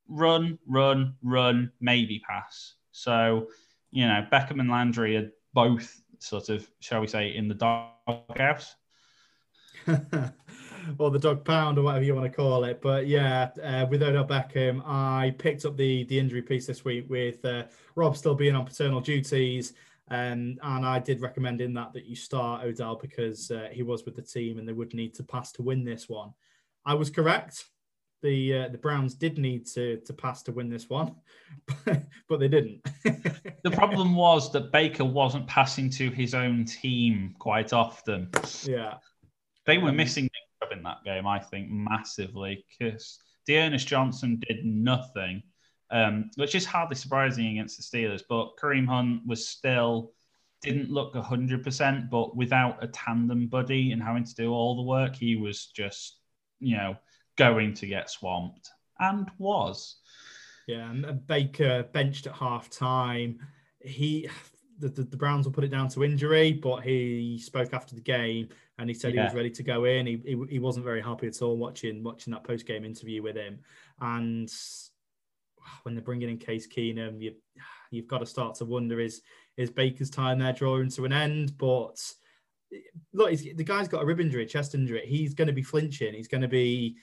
[0.07, 2.75] run, run, run, maybe pass.
[2.91, 3.47] So
[3.91, 8.75] you know Beckham and Landry are both sort of, shall we say, in the doghouse.
[10.97, 12.81] or the dog pound or whatever you want to call it.
[12.81, 17.09] But yeah, uh, with Odell Beckham, I picked up the the injury piece this week
[17.09, 17.63] with uh,
[17.95, 19.73] Rob still being on paternal duties.
[20.09, 24.03] Um, and I did recommend in that that you start Odell because uh, he was
[24.05, 26.33] with the team and they would need to pass to win this one.
[26.85, 27.65] I was correct.
[28.21, 31.15] The uh, the Browns did need to to pass to win this one,
[31.85, 32.81] but they didn't.
[33.63, 38.29] the problem was that Baker wasn't passing to his own team quite often.
[38.63, 38.95] Yeah,
[39.65, 40.29] they were um, missing
[40.71, 41.25] in that game.
[41.25, 43.17] I think massively because
[43.47, 45.41] D'Ernest Johnson did nothing
[45.91, 48.23] um, which is hardly surprising against the Steelers.
[48.27, 50.13] But Kareem Hunt was still
[50.61, 55.15] didn't look 100%, but without a tandem buddy and having to do all the work,
[55.15, 56.19] he was just,
[56.61, 56.95] you know,
[57.37, 58.69] going to get swamped
[58.99, 59.97] and was.
[60.67, 63.39] Yeah, and Baker benched at half time.
[63.79, 64.29] He,
[64.79, 68.01] the, the, the, Browns will put it down to injury, but he spoke after the
[68.01, 68.47] game
[68.77, 69.21] and he said yeah.
[69.21, 70.05] he was ready to go in.
[70.05, 73.35] He, he, he wasn't very happy at all watching watching that post game interview with
[73.35, 73.59] him,
[73.99, 74.51] and
[75.83, 77.33] when they're bringing in Case Keenum, you
[77.91, 79.21] you've got to start to wonder is
[79.57, 81.57] is Baker's time there drawing to an end?
[81.57, 82.01] But
[83.13, 85.03] look, the guy's got a rib injury, chest injury.
[85.05, 86.13] He's going to be flinching.
[86.13, 86.97] He's going to be.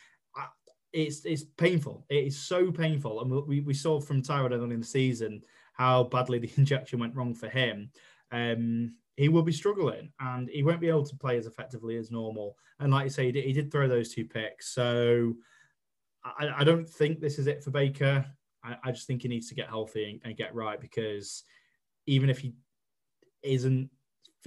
[0.92, 2.06] It's it's painful.
[2.08, 5.42] It is so painful, and we, we saw from Tyrod early in the season
[5.74, 7.90] how badly the injection went wrong for him.
[8.32, 12.10] Um, he will be struggling, and he won't be able to play as effectively as
[12.10, 12.56] normal.
[12.80, 15.34] And like you say, he did, he did throw those two picks, so.
[16.24, 18.26] I, I, don't think this is it for Baker.
[18.62, 21.44] I, I just think he needs to get healthy and, and get right because
[22.06, 22.54] even if he
[23.42, 23.88] isn't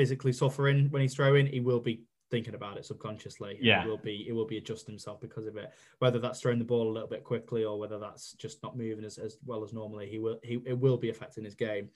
[0.01, 3.59] physically suffering when he's throwing, he will be thinking about it subconsciously.
[3.61, 5.71] Yeah, it will be it will be adjusting himself because of it.
[5.99, 9.05] Whether that's throwing the ball a little bit quickly or whether that's just not moving
[9.05, 11.89] as, as well as normally, he will he it will be affecting his game.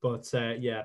[0.00, 0.84] But uh, yeah,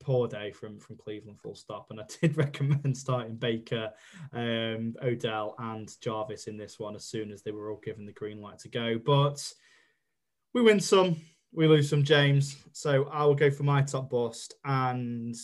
[0.00, 1.86] poor day from from Cleveland, full stop.
[1.90, 3.92] And I did recommend starting Baker,
[4.32, 8.12] um, Odell, and Jarvis in this one as soon as they were all given the
[8.12, 8.98] green light to go.
[8.98, 9.40] But
[10.52, 11.14] we win some,
[11.52, 12.56] we lose some, James.
[12.72, 15.36] So I will go for my top bust, and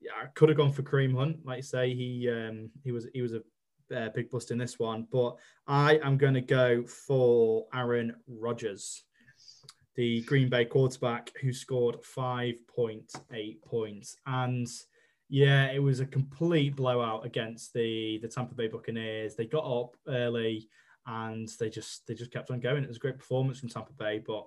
[0.00, 1.44] yeah, I could have gone for Kareem Hunt.
[1.44, 3.42] Like you say, he um, he was he was a
[3.94, 9.04] uh, big bust in this one, but I am going to go for Aaron Rodgers,
[9.96, 14.16] the Green Bay quarterback who scored 5.8 points.
[14.26, 14.66] And
[15.28, 19.34] yeah, it was a complete blowout against the, the Tampa Bay Buccaneers.
[19.34, 20.68] They got up early
[21.06, 22.84] and they just they just kept on going.
[22.84, 24.46] It was a great performance from Tampa Bay, but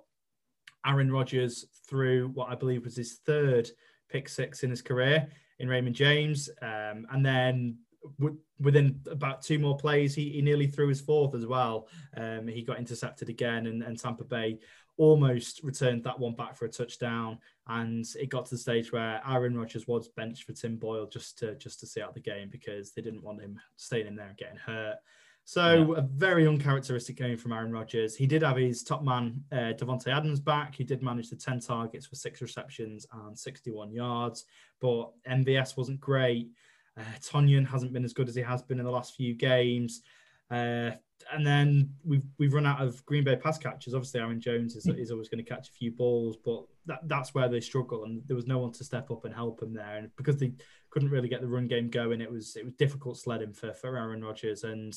[0.86, 3.70] Aaron Rodgers threw what I believe was his third
[4.08, 7.78] pick six in his career in Raymond James, um, and then
[8.18, 11.88] w- within about two more plays, he, he nearly threw his fourth as well.
[12.16, 14.58] Um, he got intercepted again, and, and Tampa Bay
[14.96, 17.38] almost returned that one back for a touchdown.
[17.68, 21.38] And it got to the stage where Aaron Rodgers was benched for Tim Boyle just
[21.38, 24.28] to just to see out the game because they didn't want him staying in there
[24.28, 24.96] and getting hurt.
[25.44, 25.98] So yeah.
[25.98, 28.14] a very uncharacteristic game from Aaron Rodgers.
[28.14, 30.74] He did have his top man uh, Davante Adams back.
[30.74, 34.44] He did manage the 10 targets for six receptions and 61 yards,
[34.80, 36.48] but MVS wasn't great.
[36.96, 40.02] Uh, Tonyan hasn't been as good as he has been in the last few games.
[40.50, 40.92] Uh,
[41.32, 43.94] and then we've we've run out of Green Bay pass catchers.
[43.94, 47.32] Obviously, Aaron Jones is, is always going to catch a few balls, but that, that's
[47.32, 49.98] where they struggle, and there was no one to step up and help him there.
[49.98, 50.52] And because they
[50.90, 53.96] couldn't really get the run game going, it was it was difficult sledding for for
[53.96, 54.64] Aaron Rodgers.
[54.64, 54.94] And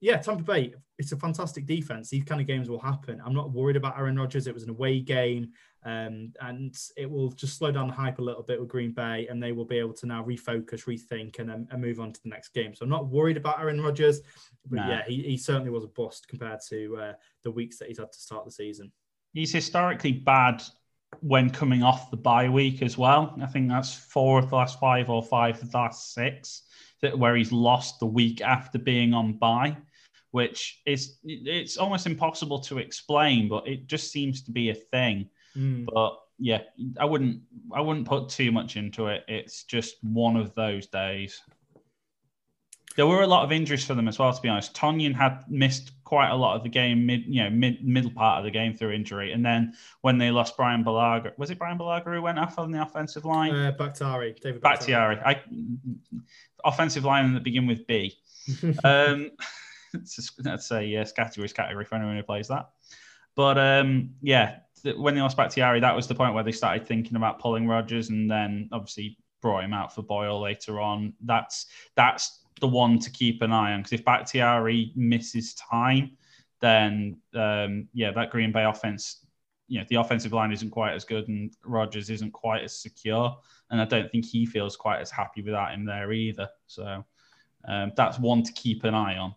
[0.00, 2.10] yeah, Tampa Bay, it's a fantastic defense.
[2.10, 3.20] These kind of games will happen.
[3.24, 4.46] I'm not worried about Aaron Rodgers.
[4.46, 5.50] It was an away game,
[5.84, 9.26] um, and it will just slow down the hype a little bit with Green Bay,
[9.28, 12.22] and they will be able to now refocus, rethink, and, um, and move on to
[12.22, 12.74] the next game.
[12.74, 14.20] So I'm not worried about Aaron Rodgers,
[14.68, 14.88] but nah.
[14.88, 18.12] yeah, he, he certainly was a bust compared to uh, the weeks that he's had
[18.12, 18.92] to start the season.
[19.34, 20.62] He's historically bad
[21.20, 23.36] when coming off the bye week as well.
[23.40, 26.62] I think that's four of the last five or five of the last six
[27.02, 29.76] that where he's lost the week after being on bye
[30.30, 35.28] which is it's almost impossible to explain, but it just seems to be a thing.
[35.56, 35.86] Mm.
[35.92, 36.60] But yeah,
[37.00, 37.40] I wouldn't
[37.72, 39.24] I wouldn't put too much into it.
[39.28, 41.40] It's just one of those days.
[42.96, 44.32] there were a lot of injuries for them as well.
[44.32, 47.50] To be honest, Tonyan had missed quite a lot of the game, mid you know
[47.50, 51.32] mid middle part of the game through injury, and then when they lost Brian Bulaga,
[51.38, 53.54] was it Brian Bulaga who went off on the offensive line?
[53.54, 55.18] Uh, Bakhtiari, David Bakhtiari.
[55.24, 55.42] I
[56.64, 58.16] offensive line that begin with B.
[58.84, 59.30] um,
[60.38, 62.70] that's a yes categories category for anyone who plays that.
[63.34, 64.56] But um, yeah,
[64.96, 68.10] when they lost Bakhtiari, that was the point where they started thinking about pulling Rodgers,
[68.10, 71.14] and then obviously brought him out for Boyle later on.
[71.24, 76.16] That's that's the one to keep an eye on because if Bakhtiari misses time,
[76.60, 79.24] then um, yeah, that Green Bay offense,
[79.68, 83.36] you know, the offensive line isn't quite as good, and Rodgers isn't quite as secure,
[83.70, 86.48] and I don't think he feels quite as happy without him there either.
[86.66, 87.04] So
[87.66, 89.34] um, that's one to keep an eye on.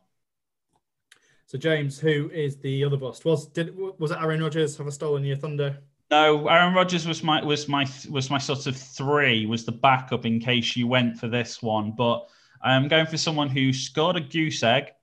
[1.52, 3.26] So James, who is the other bust?
[3.26, 4.78] Was did was it Aaron Rodgers?
[4.78, 5.78] Have I stolen your thunder?
[6.10, 10.26] No, Aaron Rodgers was my was my was my sort of three was the backup
[10.26, 12.30] in case you went for this one, but
[12.62, 14.94] I'm going for someone who scored a goose egg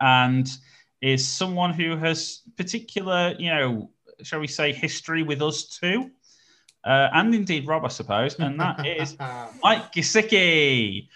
[0.00, 0.50] and
[1.00, 3.90] is someone who has particular, you know,
[4.24, 6.10] shall we say, history with us too,
[6.82, 9.16] uh, and indeed Rob, I suppose, and that is
[9.62, 11.06] Mike Gesicki.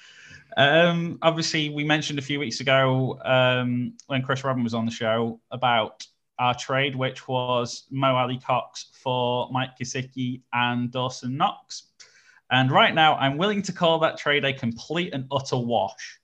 [0.57, 4.93] Um, obviously, we mentioned a few weeks ago um, when Chris Robin was on the
[4.93, 6.07] show about
[6.38, 11.90] our trade, which was Mo Alie-Cox for Mike Gesicki and Dawson Knox.
[12.51, 16.21] And right now, I'm willing to call that trade a complete and utter wash.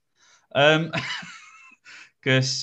[0.53, 0.93] Because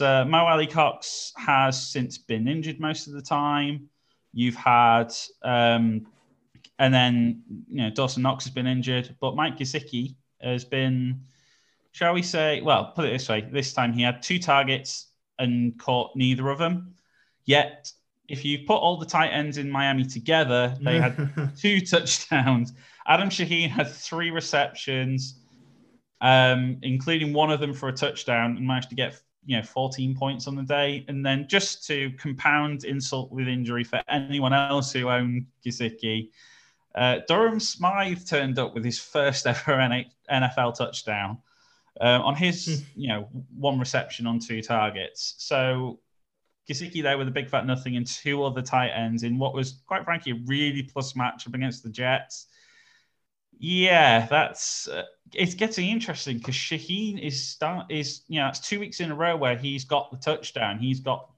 [0.01, 3.89] um, uh, Mo Alie-Cox has since been injured most of the time.
[4.33, 6.07] You've had, um,
[6.79, 11.23] and then, you know, Dawson Knox has been injured, but Mike Gesicki has been
[11.99, 15.09] shall we say, well, put it this way this time he had two targets
[15.41, 16.95] and caught neither of them.
[17.45, 17.93] Yet,
[18.29, 22.73] if you put all the tight ends in Miami together, they had two touchdowns.
[23.09, 25.41] Adam Shaheen had three receptions,
[26.21, 30.17] um, including one of them for a touchdown, and managed to get you know 14
[30.17, 31.05] points on the day.
[31.09, 36.31] And then just to compound insult with injury for anyone else who owned Gesicki,
[36.95, 41.39] uh, Durham Smythe turned up with his first ever NFL touchdown
[42.01, 43.01] um, on his, hmm.
[43.01, 45.35] you know, one reception on two targets.
[45.39, 46.01] So
[46.69, 49.81] Gesicki there with a big fat nothing and two other tight ends in what was,
[49.87, 52.47] quite frankly, a really plus matchup against the Jets.
[53.61, 55.03] Yeah, that's uh,
[55.35, 59.17] it's getting interesting because Shaheen is start is you know it's two weeks in a
[59.17, 60.79] row where he's got the touchdown.
[60.79, 61.29] He's got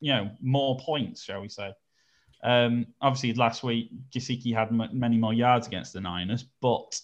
[0.00, 1.72] you know more points, shall we say?
[2.42, 7.00] Um, obviously, last week Gesicki had m- many more yards against the Niners, but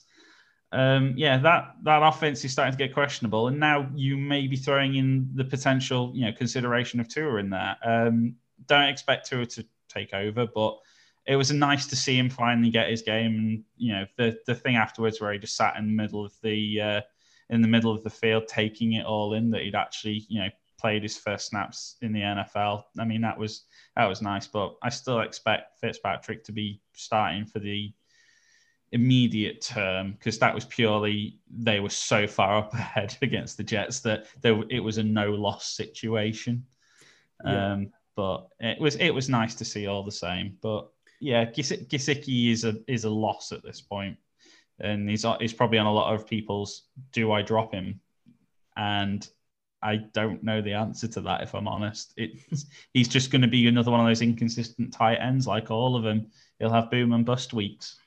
[0.72, 4.56] um, yeah, that that offense is starting to get questionable, and now you may be
[4.56, 7.76] throwing in the potential, you know, consideration of Tua in there.
[7.85, 10.78] Um, don't expect Tua to take over, but
[11.26, 14.54] it was nice to see him finally get his game, and you know, the the
[14.54, 17.00] thing afterwards where he just sat in the middle of the uh,
[17.48, 20.48] in the middle of the field, taking it all in that he'd actually, you know,
[20.78, 22.85] played his first snaps in the NFL.
[22.96, 23.64] I mean, that was
[23.96, 27.92] that was nice, but I still expect Fitzpatrick to be starting for the
[28.92, 34.00] immediate term because that was purely they were so far up ahead against the Jets
[34.00, 36.64] that there, it was a no loss situation.
[37.44, 37.72] Yeah.
[37.72, 40.57] Um, but it was it was nice to see all the same.
[40.61, 40.88] But
[41.20, 44.16] yeah, Gesicki is a is a loss at this point,
[44.79, 48.00] and he's he's probably on a lot of people's do I drop him,
[48.76, 49.26] and
[49.83, 52.12] I don't know the answer to that if I'm honest.
[52.16, 55.96] It's he's just going to be another one of those inconsistent tight ends like all
[55.96, 56.26] of them.
[56.59, 57.98] He'll have boom and bust weeks.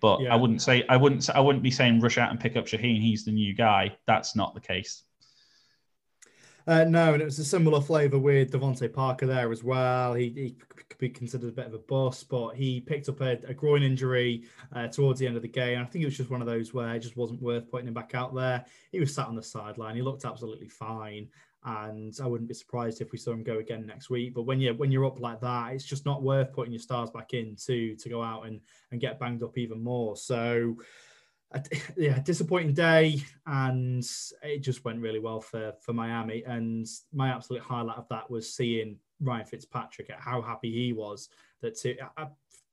[0.00, 0.32] But yeah.
[0.32, 3.00] I wouldn't say I wouldn't I wouldn't be saying rush out and pick up Shaheen.
[3.00, 3.96] He's the new guy.
[4.06, 5.02] That's not the case.
[6.68, 10.14] Uh, no, and it was a similar flavour with DeVante Parker there as well.
[10.14, 10.56] He, he,
[10.88, 13.84] could be considered a bit of a boss, but he picked up a, a groin
[13.84, 15.80] injury uh, towards the end of the game.
[15.80, 17.94] I think it was just one of those where it just wasn't worth putting him
[17.94, 18.64] back out there.
[18.90, 19.94] He was sat on the sideline.
[19.94, 21.28] He looked absolutely fine
[21.66, 24.34] and I wouldn't be surprised if we saw him go again next week.
[24.34, 27.10] But when you when you're up like that, it's just not worth putting your stars
[27.10, 28.60] back in to to go out and
[28.92, 30.16] and get banged up even more.
[30.16, 30.76] So.
[31.96, 34.04] Yeah, disappointing day, and
[34.42, 36.42] it just went really well for for Miami.
[36.44, 41.30] And my absolute highlight of that was seeing Ryan Fitzpatrick at how happy he was
[41.62, 41.96] that to,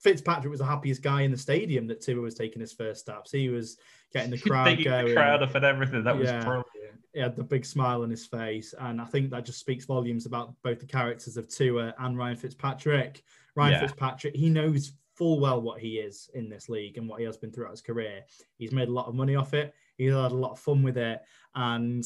[0.04, 3.32] Fitzpatrick was the happiest guy in the stadium that Tua was taking his first steps.
[3.32, 3.78] He was
[4.12, 6.04] getting the crowd going, the crowd up and everything.
[6.04, 6.44] That was yeah.
[6.44, 6.66] brilliant
[7.14, 10.26] he had the big smile on his face, and I think that just speaks volumes
[10.26, 13.22] about both the characters of Tua and Ryan Fitzpatrick.
[13.54, 13.80] Ryan yeah.
[13.80, 17.36] Fitzpatrick, he knows full well what he is in this league and what he has
[17.36, 18.22] been throughout his career.
[18.58, 19.74] He's made a lot of money off it.
[19.96, 21.22] He's had a lot of fun with it,
[21.54, 22.04] and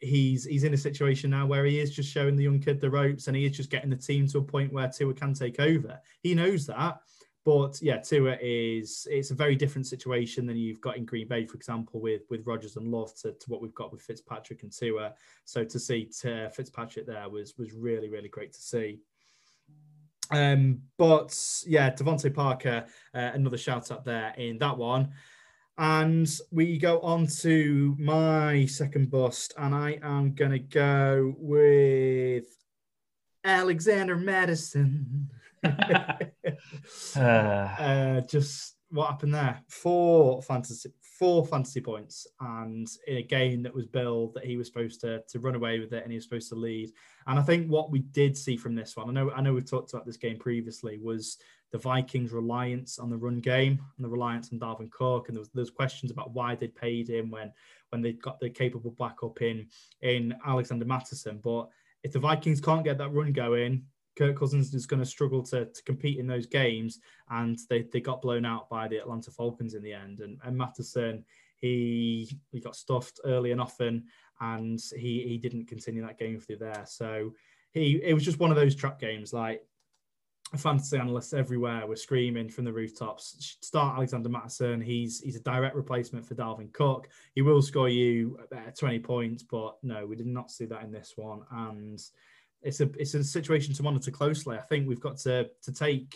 [0.00, 2.88] he's he's in a situation now where he is just showing the young kid the
[2.88, 5.58] ropes, and he is just getting the team to a point where Tua can take
[5.58, 6.00] over.
[6.22, 7.00] He knows that,
[7.44, 11.44] but yeah, Tua is it's a very different situation than you've got in Green Bay,
[11.44, 14.72] for example, with with Rodgers and Love to, to what we've got with Fitzpatrick and
[14.72, 15.12] Tua.
[15.44, 16.08] So to see
[16.52, 19.00] Fitzpatrick there was was really really great to see.
[20.30, 25.12] Um, but yeah, DeVante Parker, uh, another shout out there in that one.
[25.76, 32.46] And we go on to my second bust, and I am to go with
[33.44, 35.30] Alexander Mattison.
[37.16, 39.60] Uh, just what happened there?
[39.68, 44.68] Four fantasy, four fantasy points, and in a game that was billed that he was
[44.68, 46.92] supposed to to run away with it, and he was supposed to lead.
[47.26, 49.68] And I think what we did see from this one, I know, I know we've
[49.68, 51.38] talked about this game previously, was
[51.72, 55.40] the Vikings' reliance on the run game and the reliance on Dalvin Cook, and there
[55.40, 57.52] was, there was questions about why they'd paid him when
[57.90, 59.66] when they got the capable backup in
[60.02, 61.68] in Alexander Mattison, but
[62.04, 63.86] if the Vikings can't get that run going,
[64.16, 67.00] Kirk Cousins is going to struggle to, to compete in those games,
[67.30, 70.20] and they, they got blown out by the Atlanta Falcons in the end.
[70.20, 71.24] And, and Mattison,
[71.56, 74.04] he he got stuffed early and often,
[74.40, 76.84] and he he didn't continue that game through there.
[76.86, 77.32] So
[77.72, 79.32] he it was just one of those trap games.
[79.32, 79.64] Like
[80.56, 84.80] fantasy analysts everywhere were screaming from the rooftops, start Alexander Mattison.
[84.80, 87.08] He's he's a direct replacement for Dalvin Cook.
[87.34, 90.92] He will score you uh, 20 points, but no, we did not see that in
[90.92, 91.40] this one.
[91.50, 92.00] And
[92.64, 94.56] it's a it's a situation to monitor closely.
[94.56, 96.14] I think we've got to to take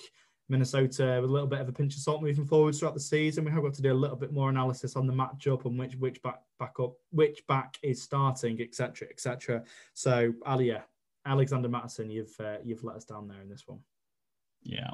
[0.49, 3.45] Minnesota with a little bit of a pinch of salt moving forward throughout the season.
[3.45, 5.95] We have got to do a little bit more analysis on the matchup and which
[5.97, 9.09] which back back up which back is starting, etc.
[9.11, 9.63] etc.
[9.93, 10.85] So Alia,
[11.27, 13.81] Alexander Mattison, you've uh, you've let us down there in this one.
[14.63, 14.91] yeah.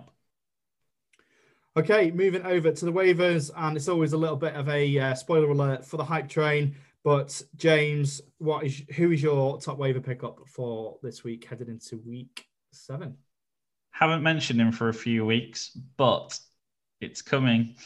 [1.77, 5.15] Okay, moving over to the waivers, and it's always a little bit of a uh,
[5.15, 6.77] spoiler alert for the hype train.
[7.05, 11.99] But James, what is who is your top waiver pickup for this week, headed into
[11.99, 13.19] week seven?
[13.91, 16.39] Haven't mentioned him for a few weeks, but
[17.03, 17.77] it's coming.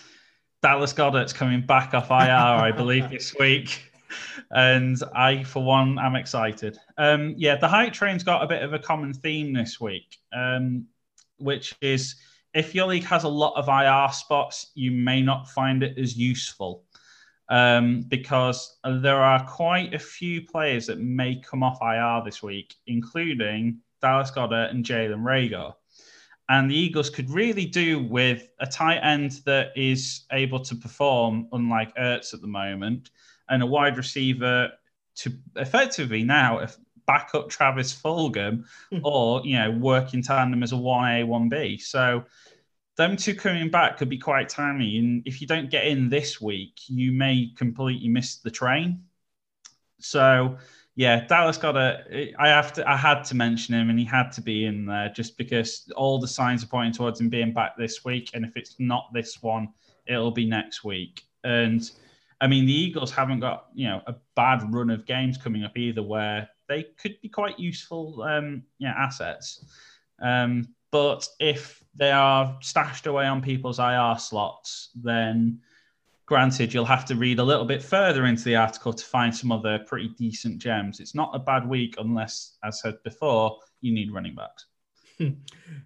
[0.63, 3.83] Dallas Goedert's coming back off IR, I believe, this week.
[4.53, 6.79] And I, for one, am excited.
[6.97, 10.87] Um, yeah, the hype train's got a bit of a common theme this week, um,
[11.39, 12.15] which is
[12.55, 16.17] if your league has a lot of IR spots, you may not find it as
[16.17, 16.85] useful
[17.49, 22.75] um, because there are quite a few players that may come off IR this week,
[22.87, 25.75] including Dallas Goedert and Jalen Reagor.
[26.51, 31.47] And the Eagles could really do with a tight end that is able to perform,
[31.53, 33.11] unlike Ertz at the moment,
[33.51, 34.71] and a wide receiver
[35.17, 36.77] to effectively now if
[37.07, 38.65] back up Travis Fulgham
[39.03, 41.77] or you know work in tandem as a one A one B.
[41.77, 42.25] So
[42.99, 44.99] them two coming back could be quite timely.
[44.99, 49.05] And if you don't get in this week, you may completely miss the train.
[50.01, 50.59] So
[50.97, 52.35] yeah, Dallas Goedert.
[52.41, 52.91] I have to.
[52.91, 56.19] I had to mention him, and he had to be in there just because all
[56.19, 58.31] the signs are pointing towards him being back this week.
[58.35, 59.69] And if it's not this one,
[60.09, 61.23] it'll be next week.
[61.45, 61.89] And
[62.41, 65.79] I mean, the Eagles haven't got you know a bad run of games coming up
[65.79, 69.65] either, where they could be quite useful, um, yeah, assets.
[70.21, 75.61] Um, but if they are stashed away on people's IR slots, then
[76.27, 79.51] granted, you'll have to read a little bit further into the article to find some
[79.51, 81.01] other pretty decent gems.
[81.01, 84.67] It's not a bad week unless, as said before, you need running backs.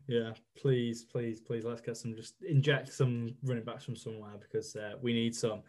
[0.09, 4.77] yeah, please, please, please, let's get some, just inject some running backs from somewhere because
[4.77, 5.63] uh, we need some.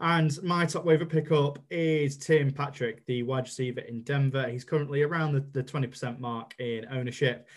[0.00, 4.48] And my top waiver pickup is Tim Patrick, the wide receiver in Denver.
[4.48, 7.48] He's currently around the, the 20% mark in ownership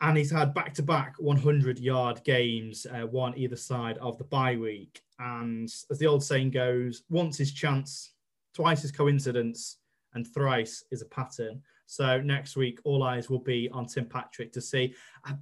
[0.00, 4.24] and he's had back to back 100 yard games, uh, one either side of the
[4.24, 5.00] bye week.
[5.18, 8.12] And as the old saying goes, once is chance,
[8.54, 9.78] twice is coincidence,
[10.12, 11.62] and thrice is a pattern.
[11.86, 14.94] So next week, all eyes will be on Tim Patrick to see.
[15.26, 15.34] Uh,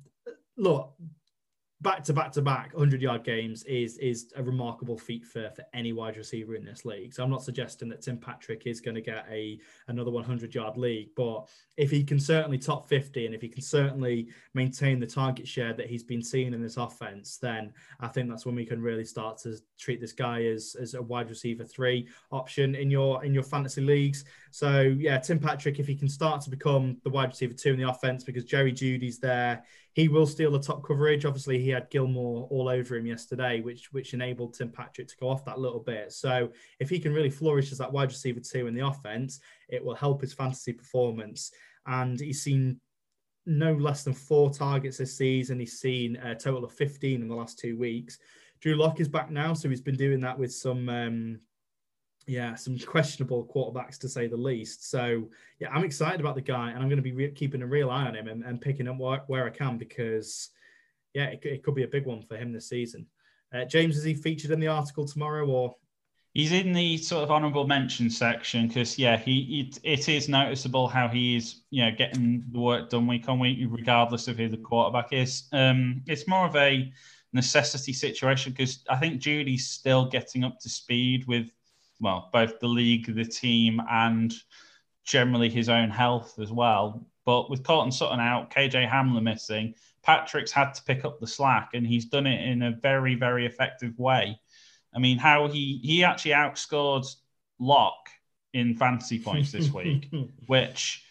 [0.56, 0.94] look,
[1.80, 5.64] back to back to back 100 yard games is is a remarkable feat for for
[5.74, 7.12] any wide receiver in this league.
[7.12, 9.58] So i'm not suggesting that tim patrick is going to get a
[9.88, 13.62] another 100 yard league but if he can certainly top 50 and if he can
[13.62, 18.28] certainly maintain the target share that he's been seeing in this offense then i think
[18.28, 21.64] that's when we can really start to treat this guy as as a wide receiver
[21.64, 24.24] three option in your in your fantasy leagues.
[24.50, 27.78] So yeah tim patrick if he can start to become the wide receiver two in
[27.78, 29.64] the offense because jerry Jeudy's there
[29.94, 31.24] he will steal the top coverage.
[31.24, 35.28] Obviously, he had Gilmore all over him yesterday, which which enabled Tim Patrick to go
[35.28, 36.12] off that little bit.
[36.12, 39.84] So if he can really flourish as that wide receiver two in the offense, it
[39.84, 41.52] will help his fantasy performance.
[41.86, 42.80] And he's seen
[43.46, 45.60] no less than four targets this season.
[45.60, 48.18] He's seen a total of 15 in the last two weeks.
[48.60, 51.40] Drew Lock is back now, so he's been doing that with some um,
[52.26, 54.90] yeah, some questionable quarterbacks to say the least.
[54.90, 57.66] So yeah, I'm excited about the guy, and I'm going to be re- keeping a
[57.66, 60.50] real eye on him and, and picking up where, where, I can because
[61.12, 63.06] yeah, it, it, could be a big one for him this season.
[63.54, 65.76] Uh, James, is he featured in the article tomorrow or?
[66.32, 70.88] He's in the sort of honourable mention section because yeah, he it, it is noticeable
[70.88, 74.48] how he is you know getting the work done week on week, regardless of who
[74.48, 75.44] the quarterback is.
[75.52, 76.92] Um, it's more of a
[77.32, 81.52] necessity situation because I think Jeudy's still getting up to speed with
[82.00, 84.34] well both the league, the team, and
[85.04, 87.06] generally his own health as well.
[87.24, 91.70] But with Courtland Sutton out, KJ Hamler missing, Patrick's had to pick up the slack,
[91.74, 94.38] and he's done it in a very, very effective way.
[94.94, 97.06] I mean, how he he actually outscored
[97.58, 98.08] Lock
[98.52, 100.08] in fantasy points this week,
[100.46, 101.04] which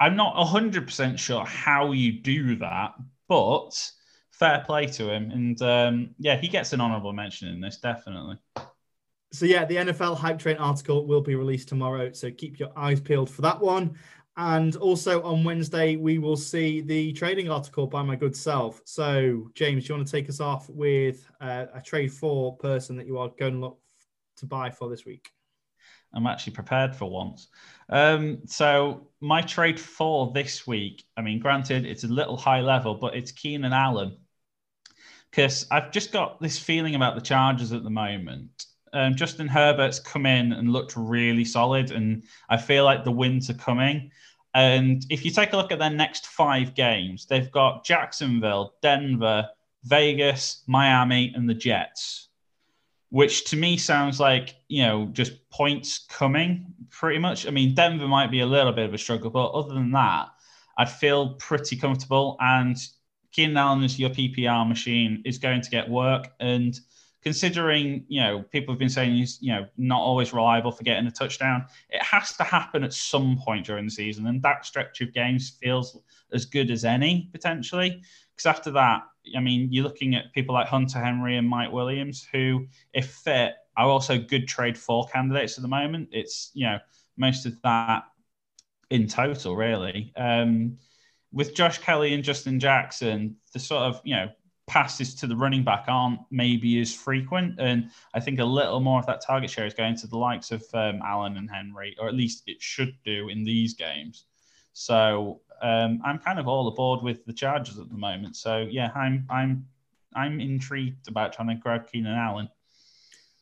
[0.00, 2.94] I'm not 100% sure how you do that,
[3.28, 3.90] but
[4.30, 5.30] fair play to him.
[5.30, 8.38] And um, yeah, he gets an honorable mention in this, definitely.
[9.32, 12.12] So yeah, the NFL Hype Train article will be released tomorrow.
[12.12, 13.96] So keep your eyes peeled for that one.
[14.36, 18.80] And also on Wednesday, we will see the trading article by my good self.
[18.84, 22.96] So, James, do you want to take us off with uh, a trade for person
[22.96, 23.80] that you are going to look
[24.38, 25.30] to buy for this week?
[26.14, 27.48] I'm actually prepared for once.
[27.88, 32.94] Um, so, my trade for this week, I mean, granted, it's a little high level,
[32.94, 34.16] but it's Keenan Allen.
[35.30, 38.64] Because I've just got this feeling about the Chargers at the moment.
[38.92, 43.50] Um, Justin Herbert's come in and looked really solid, and I feel like the wins
[43.50, 44.10] are coming.
[44.54, 49.48] And if you take a look at their next five games, they've got Jacksonville, Denver,
[49.84, 52.28] Vegas, Miami, and the Jets,
[53.10, 57.46] which to me sounds like, you know, just points coming pretty much.
[57.46, 60.28] I mean, Denver might be a little bit of a struggle, but other than that,
[60.78, 62.36] I'd feel pretty comfortable.
[62.40, 62.76] And
[63.32, 66.28] Keenan Allen is your PPR machine is going to get work.
[66.40, 66.78] And
[67.22, 71.06] considering you know people have been saying he's you know not always reliable for getting
[71.06, 75.00] a touchdown it has to happen at some point during the season and that stretch
[75.00, 75.98] of games feels
[76.32, 78.02] as good as any potentially.
[78.34, 79.02] Because after that
[79.36, 83.54] i mean you're looking at people like hunter henry and mike williams who if fit
[83.76, 86.08] are also good trade for candidates at the moment.
[86.12, 86.78] It's you know
[87.16, 88.04] most of that
[88.90, 90.12] in total really.
[90.16, 90.78] Um,
[91.32, 94.28] with josh Kelley and justin jackson the sort of you know
[94.70, 97.58] passes to the running back aren't maybe as frequent.
[97.58, 100.52] And I think a little more of that target share is going to the likes
[100.52, 104.26] of um, Allen and Henry, or at least it should do in these games.
[104.72, 108.36] So um, I'm kind of all aboard with the Chargers at the moment.
[108.36, 109.66] So yeah, I'm I'm
[110.14, 112.48] I'm intrigued about trying to grab Keenan Allen.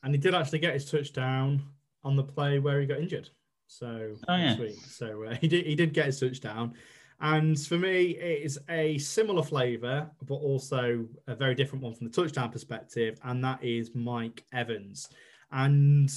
[0.03, 1.63] And he did actually get his touchdown
[2.05, 3.29] on the play where he got injured.
[3.67, 4.57] So oh, yeah.
[4.87, 6.73] So uh, he did he did get his touchdown.
[7.21, 12.07] And for me, it is a similar flavour, but also a very different one from
[12.07, 15.09] the touchdown perspective, and that is Mike Evans.
[15.51, 16.11] And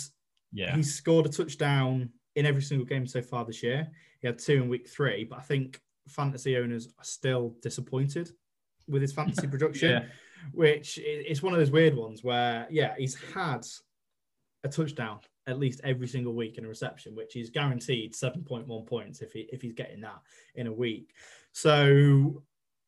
[0.52, 3.90] yeah, he's scored a touchdown in every single game so far this year.
[4.20, 8.30] He had two in week three, but I think fantasy owners are still disappointed
[8.88, 10.04] with his fantasy production, yeah.
[10.52, 13.66] which is one of those weird ones where, yeah, he's had
[14.64, 19.22] a touchdown at least every single week in a reception, which is guaranteed 7.1 points
[19.22, 20.22] if he if he's getting that
[20.56, 21.14] in a week.
[21.52, 22.44] So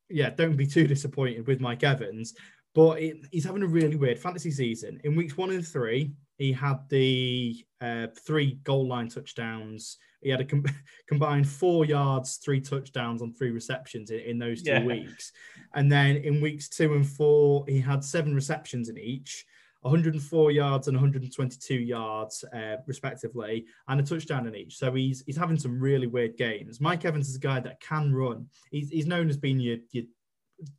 [0.10, 2.36] yeah, don't be too disappointed with Mike Evans,
[2.76, 4.99] but it, he's having a really weird fantasy season.
[5.04, 9.97] In weeks one and three, he had the uh, three goal line touchdowns.
[10.22, 10.66] He had a com-
[11.08, 14.84] combined four yards, three touchdowns on three receptions in, in those two yeah.
[14.84, 15.32] weeks.
[15.74, 19.45] And then in weeks two and four, he had seven receptions in each
[19.84, 24.77] 104 yards and 122 yards, uh, respectively, and a touchdown in each.
[24.77, 26.81] So he's he's having some really weird games.
[26.81, 28.47] Mike Evans is a guy that can run.
[28.71, 30.05] He's, he's known as being your, your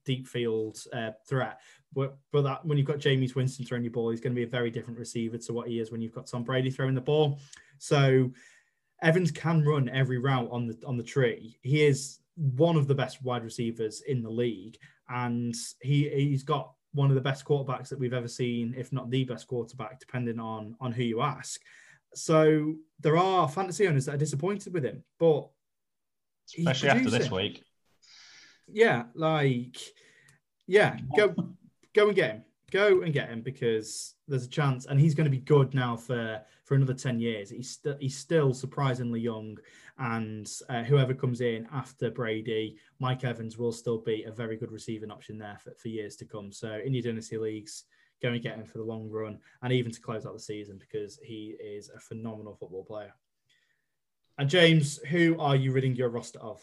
[0.05, 1.61] deep field uh, threat.
[1.95, 4.45] But, but that when you've got Jameis Winston throwing your ball, he's going to be
[4.45, 7.01] a very different receiver to what he is when you've got Tom Brady throwing the
[7.01, 7.39] ball.
[7.79, 8.33] So
[9.03, 11.59] Evans can run every route on the on the tree.
[11.63, 14.79] He is one of the best wide receivers in the league,
[15.09, 19.11] and he he's got one of the best quarterbacks that we've ever seen, if not
[19.11, 21.61] the best quarterback, depending on on who you ask.
[22.15, 25.49] So there are fantasy owners that are disappointed with him, but
[26.57, 27.63] especially after this week.
[28.69, 29.77] Yeah, like
[30.67, 31.35] yeah, go
[31.95, 32.45] go and get him.
[32.75, 35.97] Go and get him because there's a chance, and he's going to be good now
[35.97, 37.49] for for another ten years.
[37.49, 39.57] He's st- he's still surprisingly young,
[39.99, 44.73] and uh, whoever comes in after Brady, Mike Evans will still be a very good
[44.73, 46.51] receiving option there for, for years to come.
[46.51, 47.85] So in your dynasty leagues,
[48.21, 50.77] go and get him for the long run and even to close out the season
[50.77, 53.15] because he is a phenomenal football player.
[54.37, 56.61] And James, who are you ridding your roster of?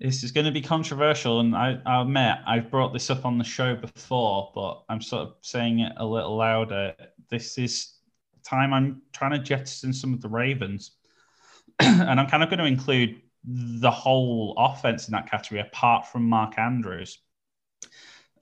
[0.00, 3.36] This is going to be controversial, and I, I admit I've brought this up on
[3.36, 6.94] the show before, but I'm sort of saying it a little louder.
[7.28, 7.94] This is
[8.44, 10.92] time I'm trying to jettison some of the Ravens.
[11.80, 16.28] and I'm kind of going to include the whole offense in that category, apart from
[16.28, 17.18] Mark Andrews.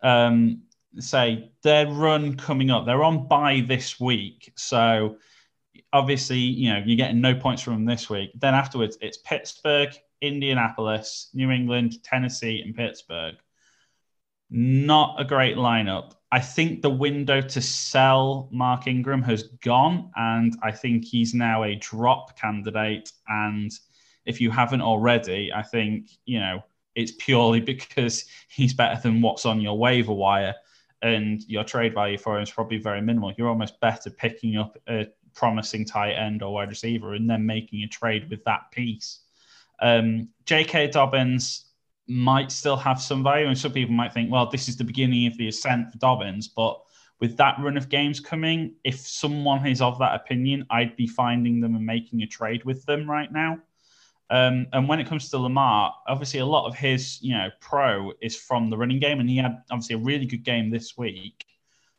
[0.02, 0.62] um,
[0.98, 4.52] say their run coming up, they're on by this week.
[4.56, 5.16] So
[5.92, 8.30] obviously, you know, you're getting no points from them this week.
[8.34, 13.34] Then afterwards, it's Pittsburgh, Indianapolis, New England, Tennessee, and Pittsburgh.
[14.50, 16.12] Not a great lineup.
[16.30, 21.64] I think the window to sell Mark Ingram has gone, and I think he's now
[21.64, 23.12] a drop candidate.
[23.28, 23.70] And
[24.24, 26.62] if you haven't already, I think, you know,
[26.94, 30.54] it's purely because he's better than what's on your waiver wire
[31.02, 33.32] and your trade value for him is probably very minimal.
[33.36, 37.82] You're almost better picking up a promising tight end or wide receiver and then making
[37.82, 39.20] a trade with that piece.
[39.80, 40.88] Um, J.K.
[40.88, 41.66] Dobbins
[42.08, 45.26] might still have some value, and some people might think, well, this is the beginning
[45.26, 46.48] of the ascent for Dobbins.
[46.48, 46.80] But
[47.20, 51.60] with that run of games coming, if someone is of that opinion, I'd be finding
[51.60, 53.58] them and making a trade with them right now.
[54.28, 58.12] Um, and when it comes to Lamar, obviously a lot of his, you know, pro
[58.20, 61.44] is from the running game, and he had obviously a really good game this week.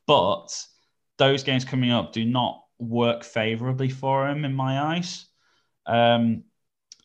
[0.05, 0.47] But
[1.17, 5.25] those games coming up do not work favorably for him in my eyes.
[5.86, 6.43] Um,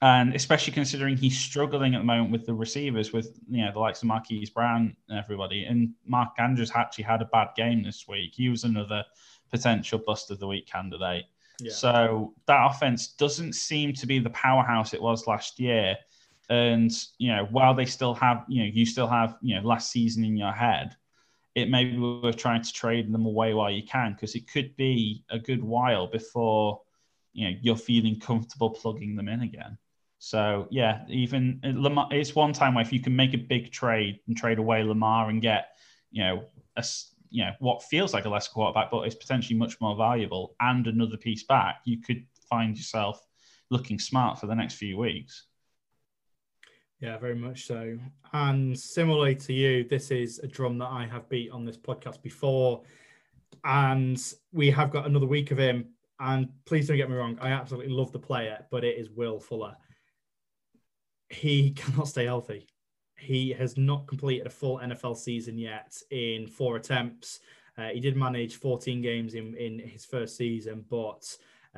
[0.03, 3.79] and especially considering he's struggling at the moment with the receivers, with you know the
[3.79, 5.65] likes of Marquise Brown and everybody.
[5.65, 8.33] And Mark Andrews actually had a bad game this week.
[8.35, 9.05] He was another
[9.51, 11.27] potential bust of the week candidate.
[11.71, 15.97] So that offense doesn't seem to be the powerhouse it was last year.
[16.51, 19.93] And you know, while they still have, you know, you still have, you know, last
[19.93, 20.97] season in your head,
[21.55, 24.75] it may be worth trying to trade them away while you can, because it could
[24.75, 26.81] be a good while before
[27.35, 29.79] you know you're feeling comfortable plugging them in again.
[30.25, 33.73] So yeah, even uh, Lamar, it's one time where if you can make a big
[33.73, 35.71] trade and trade away Lamar and get,
[36.13, 36.45] you know,
[36.77, 36.85] a
[37.29, 40.87] you know what feels like a lesser quarterback, but is potentially much more valuable, and
[40.87, 43.21] another piece back, you could find yourself
[43.69, 45.47] looking smart for the next few weeks.
[47.01, 47.99] Yeah, very much so.
[48.33, 52.23] And similarly to you, this is a drum that I have beat on this podcast
[52.23, 52.83] before.
[53.65, 55.89] And we have got another week of him.
[56.21, 59.41] And please don't get me wrong, I absolutely love the player, but it is Will
[59.41, 59.75] Fuller.
[61.33, 62.67] He cannot stay healthy.
[63.17, 67.41] He has not completed a full NFL season yet in four attempts.
[67.79, 71.25] Uh, he did manage 14 games in, in his first season, but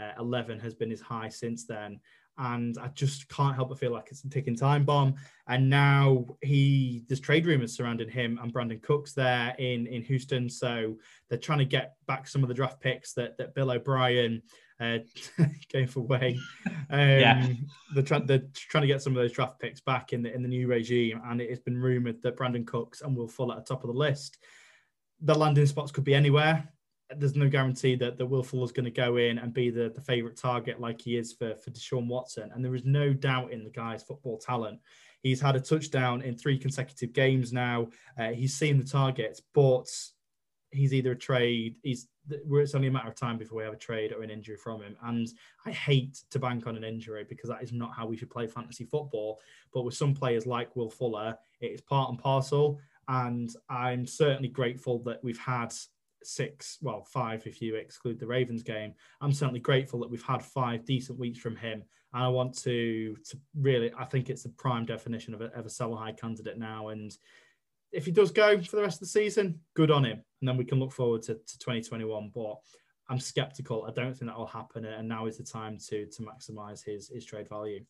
[0.01, 2.01] uh, 11 has been his high since then.
[2.37, 5.14] And I just can't help but feel like it's a ticking time bomb.
[5.47, 10.49] And now he there's trade rumors surrounding him and Brandin Cooks there in in Houston.
[10.49, 10.97] So
[11.28, 14.43] they're trying to get back some of the draft picks that that Bill O'Brien
[14.80, 14.99] uh,
[15.89, 16.41] for Wayne.
[16.91, 17.49] Um, yeah.
[17.95, 20.43] They're, try- they're trying to get some of those draft picks back in the in
[20.43, 23.66] the new regime, and it has been rumored that Brandin Cooks and Will Fuller at
[23.66, 24.39] the top of the list.
[25.22, 26.68] The landing spots could be anywhere.
[27.17, 30.01] There's no guarantee that, that Will Fuller's going to go in and be the, the
[30.01, 32.51] favourite target like he is for, for Deshaun Watson.
[32.55, 34.81] And there is no doubt in the guy's football talent.
[35.23, 37.89] He's had a touchdown in three consecutive games now.
[38.19, 39.89] Uh, he's seen the targets, but
[40.71, 43.79] he's either a trade, he's it's only a matter of time before we have a
[43.79, 44.97] trade or an injury from him.
[45.03, 45.29] And
[45.67, 48.47] I hate to bank on an injury because that is not how we should play
[48.47, 49.41] fantasy football.
[49.73, 52.81] But with some players like Will Fuller, it is part and parcel.
[53.09, 55.75] And I'm certainly grateful that we've had
[56.27, 58.95] six, well, five if you exclude the Ravens game.
[59.20, 61.83] I'm certainly grateful that we've had five decent weeks from him.
[62.12, 65.66] And I want to to really, I think it's the prime definition of a, of
[65.66, 66.89] a sell high candidate now.
[66.89, 67.16] And
[67.93, 70.22] if he does go for the rest of the season, good on him.
[70.41, 72.31] And then we can look forward to, to 2021.
[72.35, 72.57] But
[73.09, 73.85] I'm skeptical.
[73.85, 74.85] I don't think that will happen.
[74.85, 77.85] And now is the time to, to maximize his, his trade value.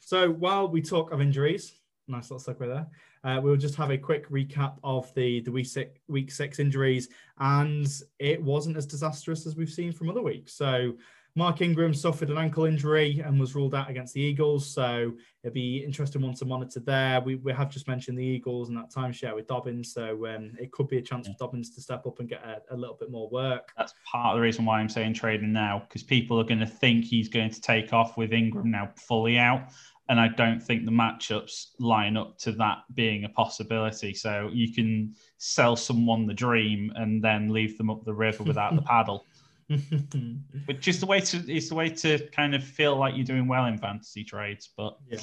[0.00, 1.72] So while we talk of injuries,
[2.08, 2.86] nice little segue there.
[3.24, 7.08] Uh, we'll just have a quick recap of the the week six, week six injuries,
[7.38, 7.88] and
[8.18, 10.54] it wasn't as disastrous as we've seen from other weeks.
[10.54, 10.94] So
[11.36, 14.72] Mark Ingram suffered an ankle injury and was ruled out against the Eagles.
[14.72, 17.20] So it'd be interesting one to monitor there.
[17.20, 19.92] We, we have just mentioned the Eagles and that timeshare with Dobbins.
[19.92, 22.62] So um, it could be a chance for Dobbins to step up and get a,
[22.72, 23.72] a, little bit more work.
[23.76, 26.66] That's part of the reason why I'm saying trading now, because people are going to
[26.66, 29.72] think he's going to take off with Ingram now fully out.
[30.08, 34.12] And I don't think the matchups line up to that being a possibility.
[34.12, 38.76] So you can sell someone the dream and then leave them up the river without
[38.76, 39.24] the paddle.
[40.66, 43.48] but just the way to it's the way to kind of feel like you're doing
[43.48, 44.68] well in fantasy trades.
[44.76, 45.20] But yeah,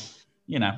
[0.48, 0.74] you know.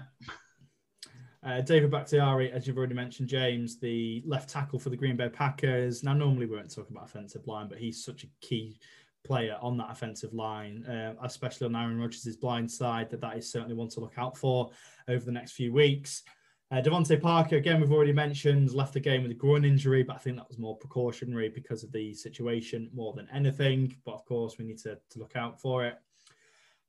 [1.45, 5.27] Uh, David Bakhtiari, as you've already mentioned, James, the left tackle for the Green Bay
[5.27, 6.01] Packers.
[6.01, 8.79] Now, normally we won't talk about offensive line, but he's such a key
[9.23, 13.51] player on that offensive line, uh, especially on Aaron Rodgers' blind side, that that is
[13.51, 14.69] certainly one to look out for
[15.07, 16.23] over the next few weeks.
[16.71, 20.15] Uh, DeVante Parker, again, we've already mentioned, left the game with a groin injury, but
[20.15, 23.95] I think that was more precautionary because of the situation more than anything.
[24.05, 25.99] But of course, we need to, to look out for it.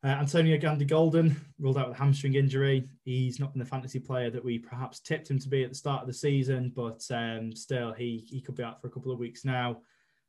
[0.02, 2.88] Uh, Antonio Gandy-Golden ruled out with a hamstring injury.
[3.04, 5.74] He's not been the fantasy player that we perhaps tipped him to be at the
[5.74, 9.12] start of the season, but um, still, he he could be out for a couple
[9.12, 9.80] of weeks now.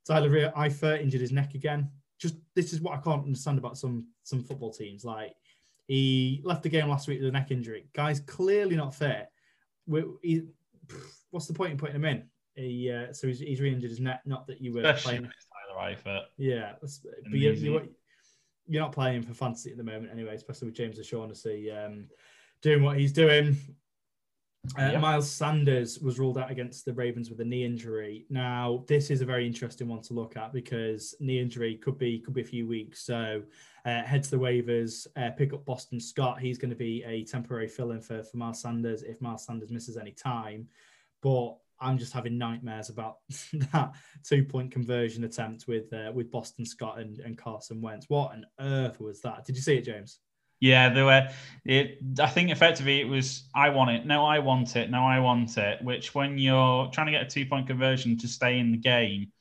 [0.08, 1.89] Tyler Eifert injured his neck again.
[2.20, 5.03] Just this is what I can't understand about some some football teams.
[5.03, 5.34] Like
[5.88, 7.88] he left the game last week with a neck injury.
[7.93, 9.28] Guy's clearly not fit.
[9.88, 10.41] We, he,
[11.32, 12.24] what's the point in putting him in?
[12.56, 14.22] He, uh, so he's, he's re-injured his neck.
[14.26, 15.32] Not that you were Especially playing.
[15.76, 16.24] Tyler Eifert.
[16.38, 16.89] Yeah, but
[17.32, 17.89] you, you,
[18.68, 22.08] you're not playing for fantasy at the moment anyway, especially with James O'Shaughnessy um,
[22.62, 23.58] doing what he's doing.
[24.78, 25.01] Uh, yep.
[25.01, 28.26] Miles Sanders was ruled out against the Ravens with a knee injury.
[28.30, 32.20] Now, this is a very interesting one to look at because knee injury could be
[32.20, 33.05] could be a few weeks.
[33.05, 33.43] So,
[33.86, 36.39] uh, head to the waivers, uh, pick up Boston Scott.
[36.39, 39.97] He's going to be a temporary fill-in for for Miles Sanders if Miles Sanders misses
[39.97, 40.68] any time.
[41.22, 43.18] But I'm just having nightmares about
[43.74, 43.91] that
[44.24, 48.09] two-point conversion attempt with uh, with Boston Scott and, and Carson Wentz.
[48.09, 49.45] What on earth was that?
[49.45, 50.20] Did you see it, James?
[50.60, 51.30] Yeah, there were.
[51.66, 54.06] It, I think effectively it was I want it.
[54.06, 54.89] No, I want it.
[54.89, 55.82] No, I want it.
[55.84, 59.32] Which, when you're trying to get a two point conversion to stay in the game,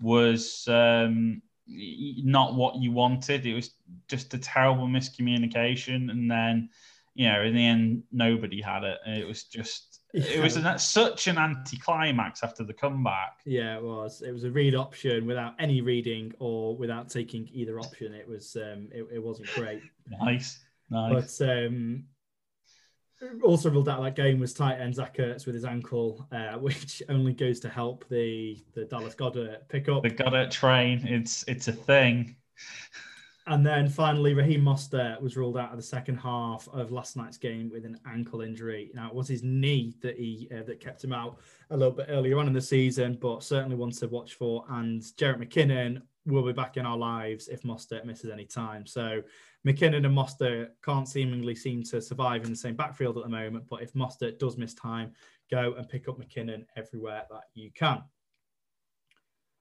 [0.00, 3.46] was um, not what you wanted.
[3.46, 3.70] It was
[4.08, 6.70] just a terrible miscommunication, and then
[7.18, 8.98] you know, in the end, nobody had it.
[9.04, 10.02] It was just.
[10.14, 10.22] Yeah.
[10.22, 13.40] It was an, such an anticlimax after the comeback.
[13.44, 14.22] Yeah, it was.
[14.22, 18.14] It was a read option without any reading or without taking either option.
[18.14, 18.56] It was.
[18.56, 19.82] Um, it, it wasn't great.
[20.22, 20.60] nice.
[20.90, 21.38] Nice.
[21.38, 22.04] But um,
[23.42, 27.02] also ruled out that game was tight end Zach Ertz with his ankle, uh, which
[27.08, 31.04] only goes to help the the Dallas Goedert pick up the Goedert train.
[31.04, 32.36] It's it's a thing.
[33.48, 37.38] And then finally, Raheem Mostert was ruled out of the second half of last night's
[37.38, 38.90] game with an ankle injury.
[38.92, 41.38] Now, it was his knee that he uh, that kept him out
[41.70, 44.66] a little bit earlier on in the season, but certainly one to watch for.
[44.68, 48.84] And Jerick McKinnon will be back in our lives if Mostert misses any time.
[48.84, 49.22] So
[49.66, 53.64] McKinnon and Mostert can't seemingly seem to survive in the same backfield at the moment.
[53.70, 55.12] But if Mostert does miss time,
[55.50, 58.02] go and pick up McKinnon everywhere that you can.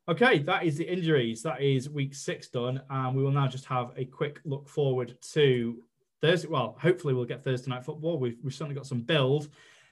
[0.09, 1.43] Okay, that is the injuries.
[1.43, 2.81] That is week six done.
[2.89, 5.83] And we will now just have a quick look forward to
[6.21, 6.47] Thursday.
[6.47, 8.17] Well, hopefully we'll get Thursday night football.
[8.17, 9.49] We've, we've certainly got some build,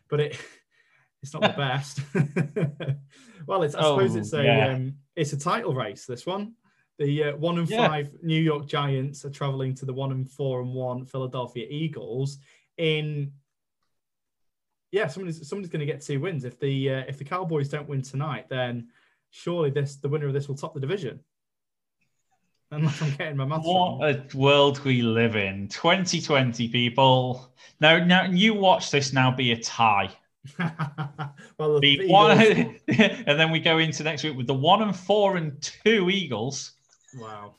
[0.10, 0.40] but it
[1.22, 2.00] it's not the best.
[3.48, 4.70] well, it's I suppose oh, it's a yeah.
[4.70, 6.06] um, it's a title race.
[6.06, 6.54] This one,
[6.98, 7.86] the uh, one and yeah.
[7.86, 12.38] five New York Giants are traveling to the one and four and one Philadelphia Eagles
[12.78, 13.34] in.
[14.92, 16.46] Yeah, somebody's somebody's going to get two wins.
[16.46, 18.88] If the uh, if the Cowboys don't win tonight, then
[19.36, 21.20] surely this the winner of this will top the division.
[22.72, 24.04] Unless I'm getting my maths What wrong.
[24.04, 25.68] a world we live in.
[25.68, 27.54] 2020 people.
[27.80, 30.10] Now, now you watch this now be a tie.
[31.58, 32.40] well, the one,
[32.88, 36.72] and then we go into next week with the one and four and two Eagles.
[37.18, 37.56] Wow.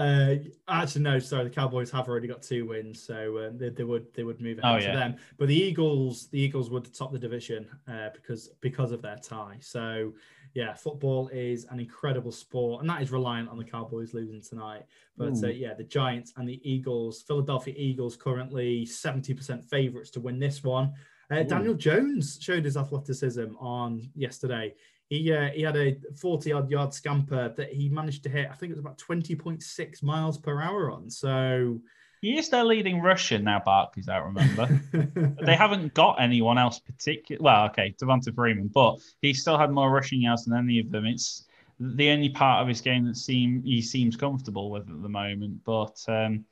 [0.00, 0.36] Uh,
[0.66, 1.18] actually, no.
[1.18, 4.40] Sorry, the Cowboys have already got two wins, so uh, they, they, would they would
[4.40, 4.92] move ahead oh, yeah.
[4.92, 5.16] to them.
[5.36, 9.58] But the Eagles, the Eagles would top the division uh, because because of their tie.
[9.60, 10.14] So
[10.54, 14.86] yeah, football is an incredible sport, and that is reliant on the Cowboys losing tonight.
[15.18, 20.20] But uh, yeah, the Giants and the Eagles, Philadelphia Eagles, currently seventy percent favorites to
[20.20, 20.94] win this one.
[21.30, 24.74] Uh, Daniel Jones showed his athleticism on yesterday.
[25.10, 28.48] He uh, he had a 40 odd yard scamper that he managed to hit.
[28.50, 31.10] I think it was about 20.6 miles per hour on.
[31.10, 31.80] So
[32.22, 34.80] he is their leading Russian now, Barkley's out, remember.
[35.44, 37.42] they haven't got anyone else particular.
[37.42, 41.06] Well, okay, Devonta Freeman, but he still had more rushing yards than any of them.
[41.06, 41.46] It's
[41.80, 45.64] the only part of his game that seem he seems comfortable with at the moment.
[45.64, 46.44] But um,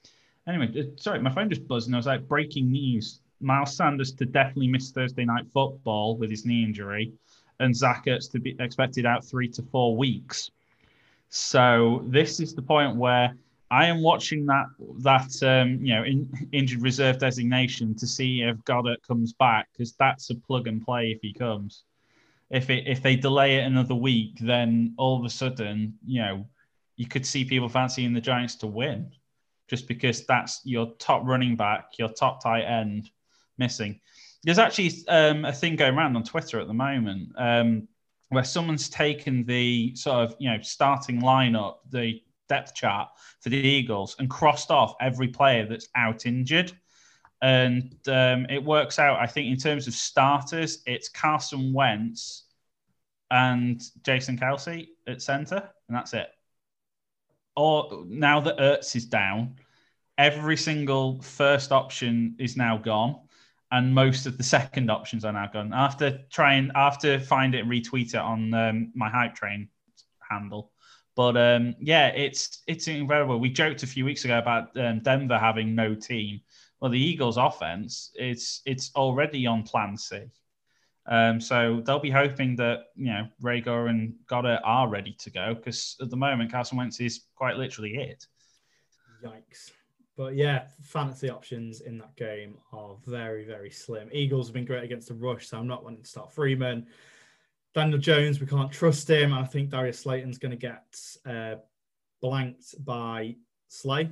[0.49, 3.21] anyway, uh, sorry, my phone just buzzed and I was like, breaking news.
[3.41, 7.13] Miles Sanders to definitely miss Thursday night football with his knee injury
[7.61, 10.51] and Zach to be expected out three to four weeks.
[11.29, 13.35] So this is the point where
[13.71, 14.67] I am watching that
[15.01, 19.93] that um, you know in, injured reserve designation to see if Goedert comes back because
[19.93, 21.85] that's a plug and play if he comes.
[22.51, 26.47] If it if they delay it another week, then all of a sudden you know
[26.97, 29.13] you could see people fancying the Giants to win,
[29.69, 33.11] just because that's your top running back, your top tight end
[33.59, 34.01] missing.
[34.45, 37.89] There's actually um, a thing going around on Twitter at the moment um,
[38.29, 43.09] where someone's taken the sort of you know starting lineup, the depth chart
[43.41, 46.73] for the Eagles, and crossed off every player that's out injured.
[47.41, 52.45] And um, it works out, I think, in terms of starters, it's Carson Wentz
[53.31, 56.29] and Jason Kelce at center, and that's it.
[57.57, 59.57] Or now that Ertz is down,
[60.17, 63.21] every single first option is now gone
[63.71, 65.73] and most of the second options are now gone.
[65.73, 69.69] After trying, after find it and retweet it on um, my hype train
[70.29, 70.73] handle,
[71.15, 73.41] But um, yeah, it's it's incredible.
[73.41, 76.41] We joked a few weeks ago about um, Denver having no team.
[76.81, 80.27] Well, the Eagles' offense it's it's already on Plan C.
[81.07, 85.55] Um, so they'll be hoping that you know Reagor and Goedert are ready to go
[85.55, 88.27] because at the moment Carson Wentz is quite literally it.
[89.25, 89.73] Yikes!
[90.19, 94.09] But yeah, fantasy options in that game are very very slim.
[94.13, 96.89] Eagles have been great against the rush, so I'm not wanting to start Freeman.
[97.73, 99.33] Daniel Jones, we can't trust him.
[99.33, 101.61] I think Darius Slayton's going to get uh,
[102.21, 103.37] blanked by
[103.69, 104.11] Slay.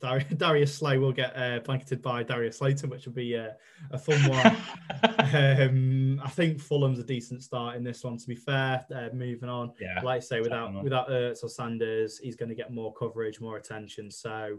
[0.36, 3.52] Darius Slay will get uh, blanketed by Darius Slayton, which will be uh,
[3.90, 4.56] a fun one.
[5.34, 8.18] um, I think Fulgham's a decent start in this one.
[8.18, 10.84] To be fair, uh, moving on, Yeah, like I say, without definitely.
[10.84, 14.10] without Ertz or Sanders, he's going to get more coverage, more attention.
[14.10, 14.58] So,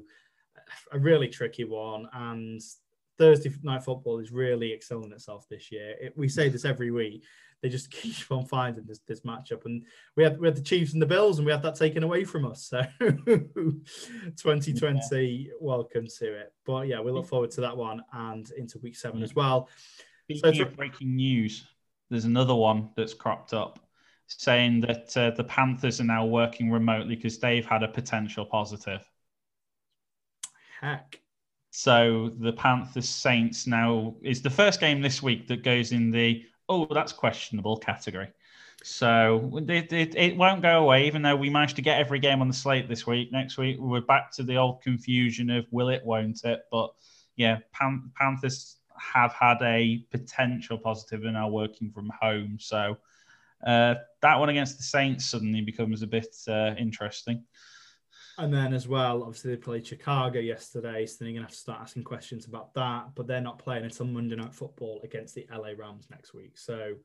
[0.91, 2.07] a really tricky one.
[2.13, 2.61] And
[3.17, 5.95] Thursday night football is really excelling itself this year.
[5.99, 7.23] It, we say this every week.
[7.61, 9.83] They just keep on finding this this matchup, and
[10.15, 12.23] we had we had the Chiefs and the Bills, and we had that taken away
[12.23, 12.63] from us.
[12.65, 16.53] So, 2020, welcome to it.
[16.65, 19.67] But yeah, we look forward to that one and into week seven as well.
[20.25, 21.65] Speaking So- of breaking news,
[22.09, 23.79] there's another one that's cropped up
[24.27, 29.01] saying that uh, the Panthers are now working remotely because they've had a potential positive.
[30.81, 31.19] Heck,
[31.71, 36.45] So the Panthers Saints now is the first game this week that goes in the
[36.69, 38.29] oh that's questionable category.
[38.81, 42.39] So it, it, it won't go away, even though we managed to get every game
[42.39, 43.29] on the slate this week.
[43.29, 46.61] Next week we're back to the old confusion of will it, won't it?
[46.71, 46.91] But
[47.35, 52.55] yeah, Pan- Panthers have had a potential positive and are working from home.
[52.57, 52.97] So
[53.67, 57.43] uh, that one against the Saints suddenly becomes a bit uh, interesting.
[58.39, 61.57] And then as well, obviously they played Chicago yesterday, so then you're gonna have to
[61.57, 63.09] start asking questions about that.
[63.13, 66.57] But they're not playing until Monday Night Football against the LA Rams next week.
[66.57, 66.95] So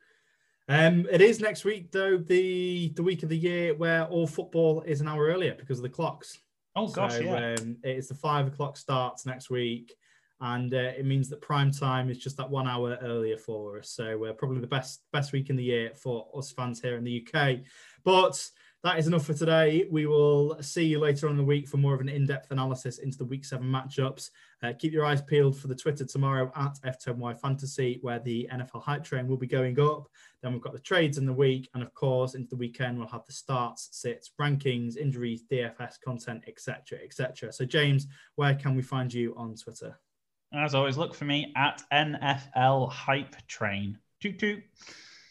[0.69, 4.83] um, it is next week though, the the week of the year where all football
[4.83, 6.39] is an hour earlier because of the clocks.
[6.77, 7.57] Oh gosh, so, yeah.
[7.59, 9.93] um, it's the five o'clock starts next week,
[10.41, 13.91] and uh, it means that prime time is just that one hour earlier for us.
[13.91, 17.03] So uh, probably the best best week in the year for us fans here in
[17.03, 17.59] the UK.
[18.05, 18.49] But
[18.85, 19.87] that is enough for today.
[19.91, 22.99] We will see you later on in the week for more of an in-depth analysis
[22.99, 24.29] into the Week Seven matchups.
[24.63, 28.83] Uh, keep your eyes peeled for the Twitter tomorrow at F10Y Fantasy, where the NFL
[28.83, 30.07] hype train will be going up.
[30.43, 33.09] Then we've got the trades in the week, and of course, into the weekend we'll
[33.09, 37.55] have the starts, sits, rankings, injuries, DFS content, etc., etc.
[37.55, 39.99] So, James, where can we find you on Twitter?
[40.53, 43.99] As always, look for me at NFL Hype Train.
[44.21, 44.63] Toot toot.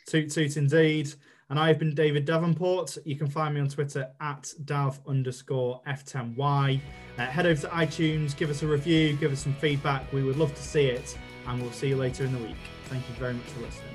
[0.07, 1.13] Toot toot indeed.
[1.53, 2.97] And I've been David Davenport.
[3.05, 6.81] You can find me on Twitter at dav underscore f10y.
[7.19, 10.11] Uh, head over to iTunes, give us a review, give us some feedback.
[10.11, 11.15] We would love to see it.
[11.45, 12.55] And we'll see you later in the week.
[12.85, 13.93] Thank you very much for listening.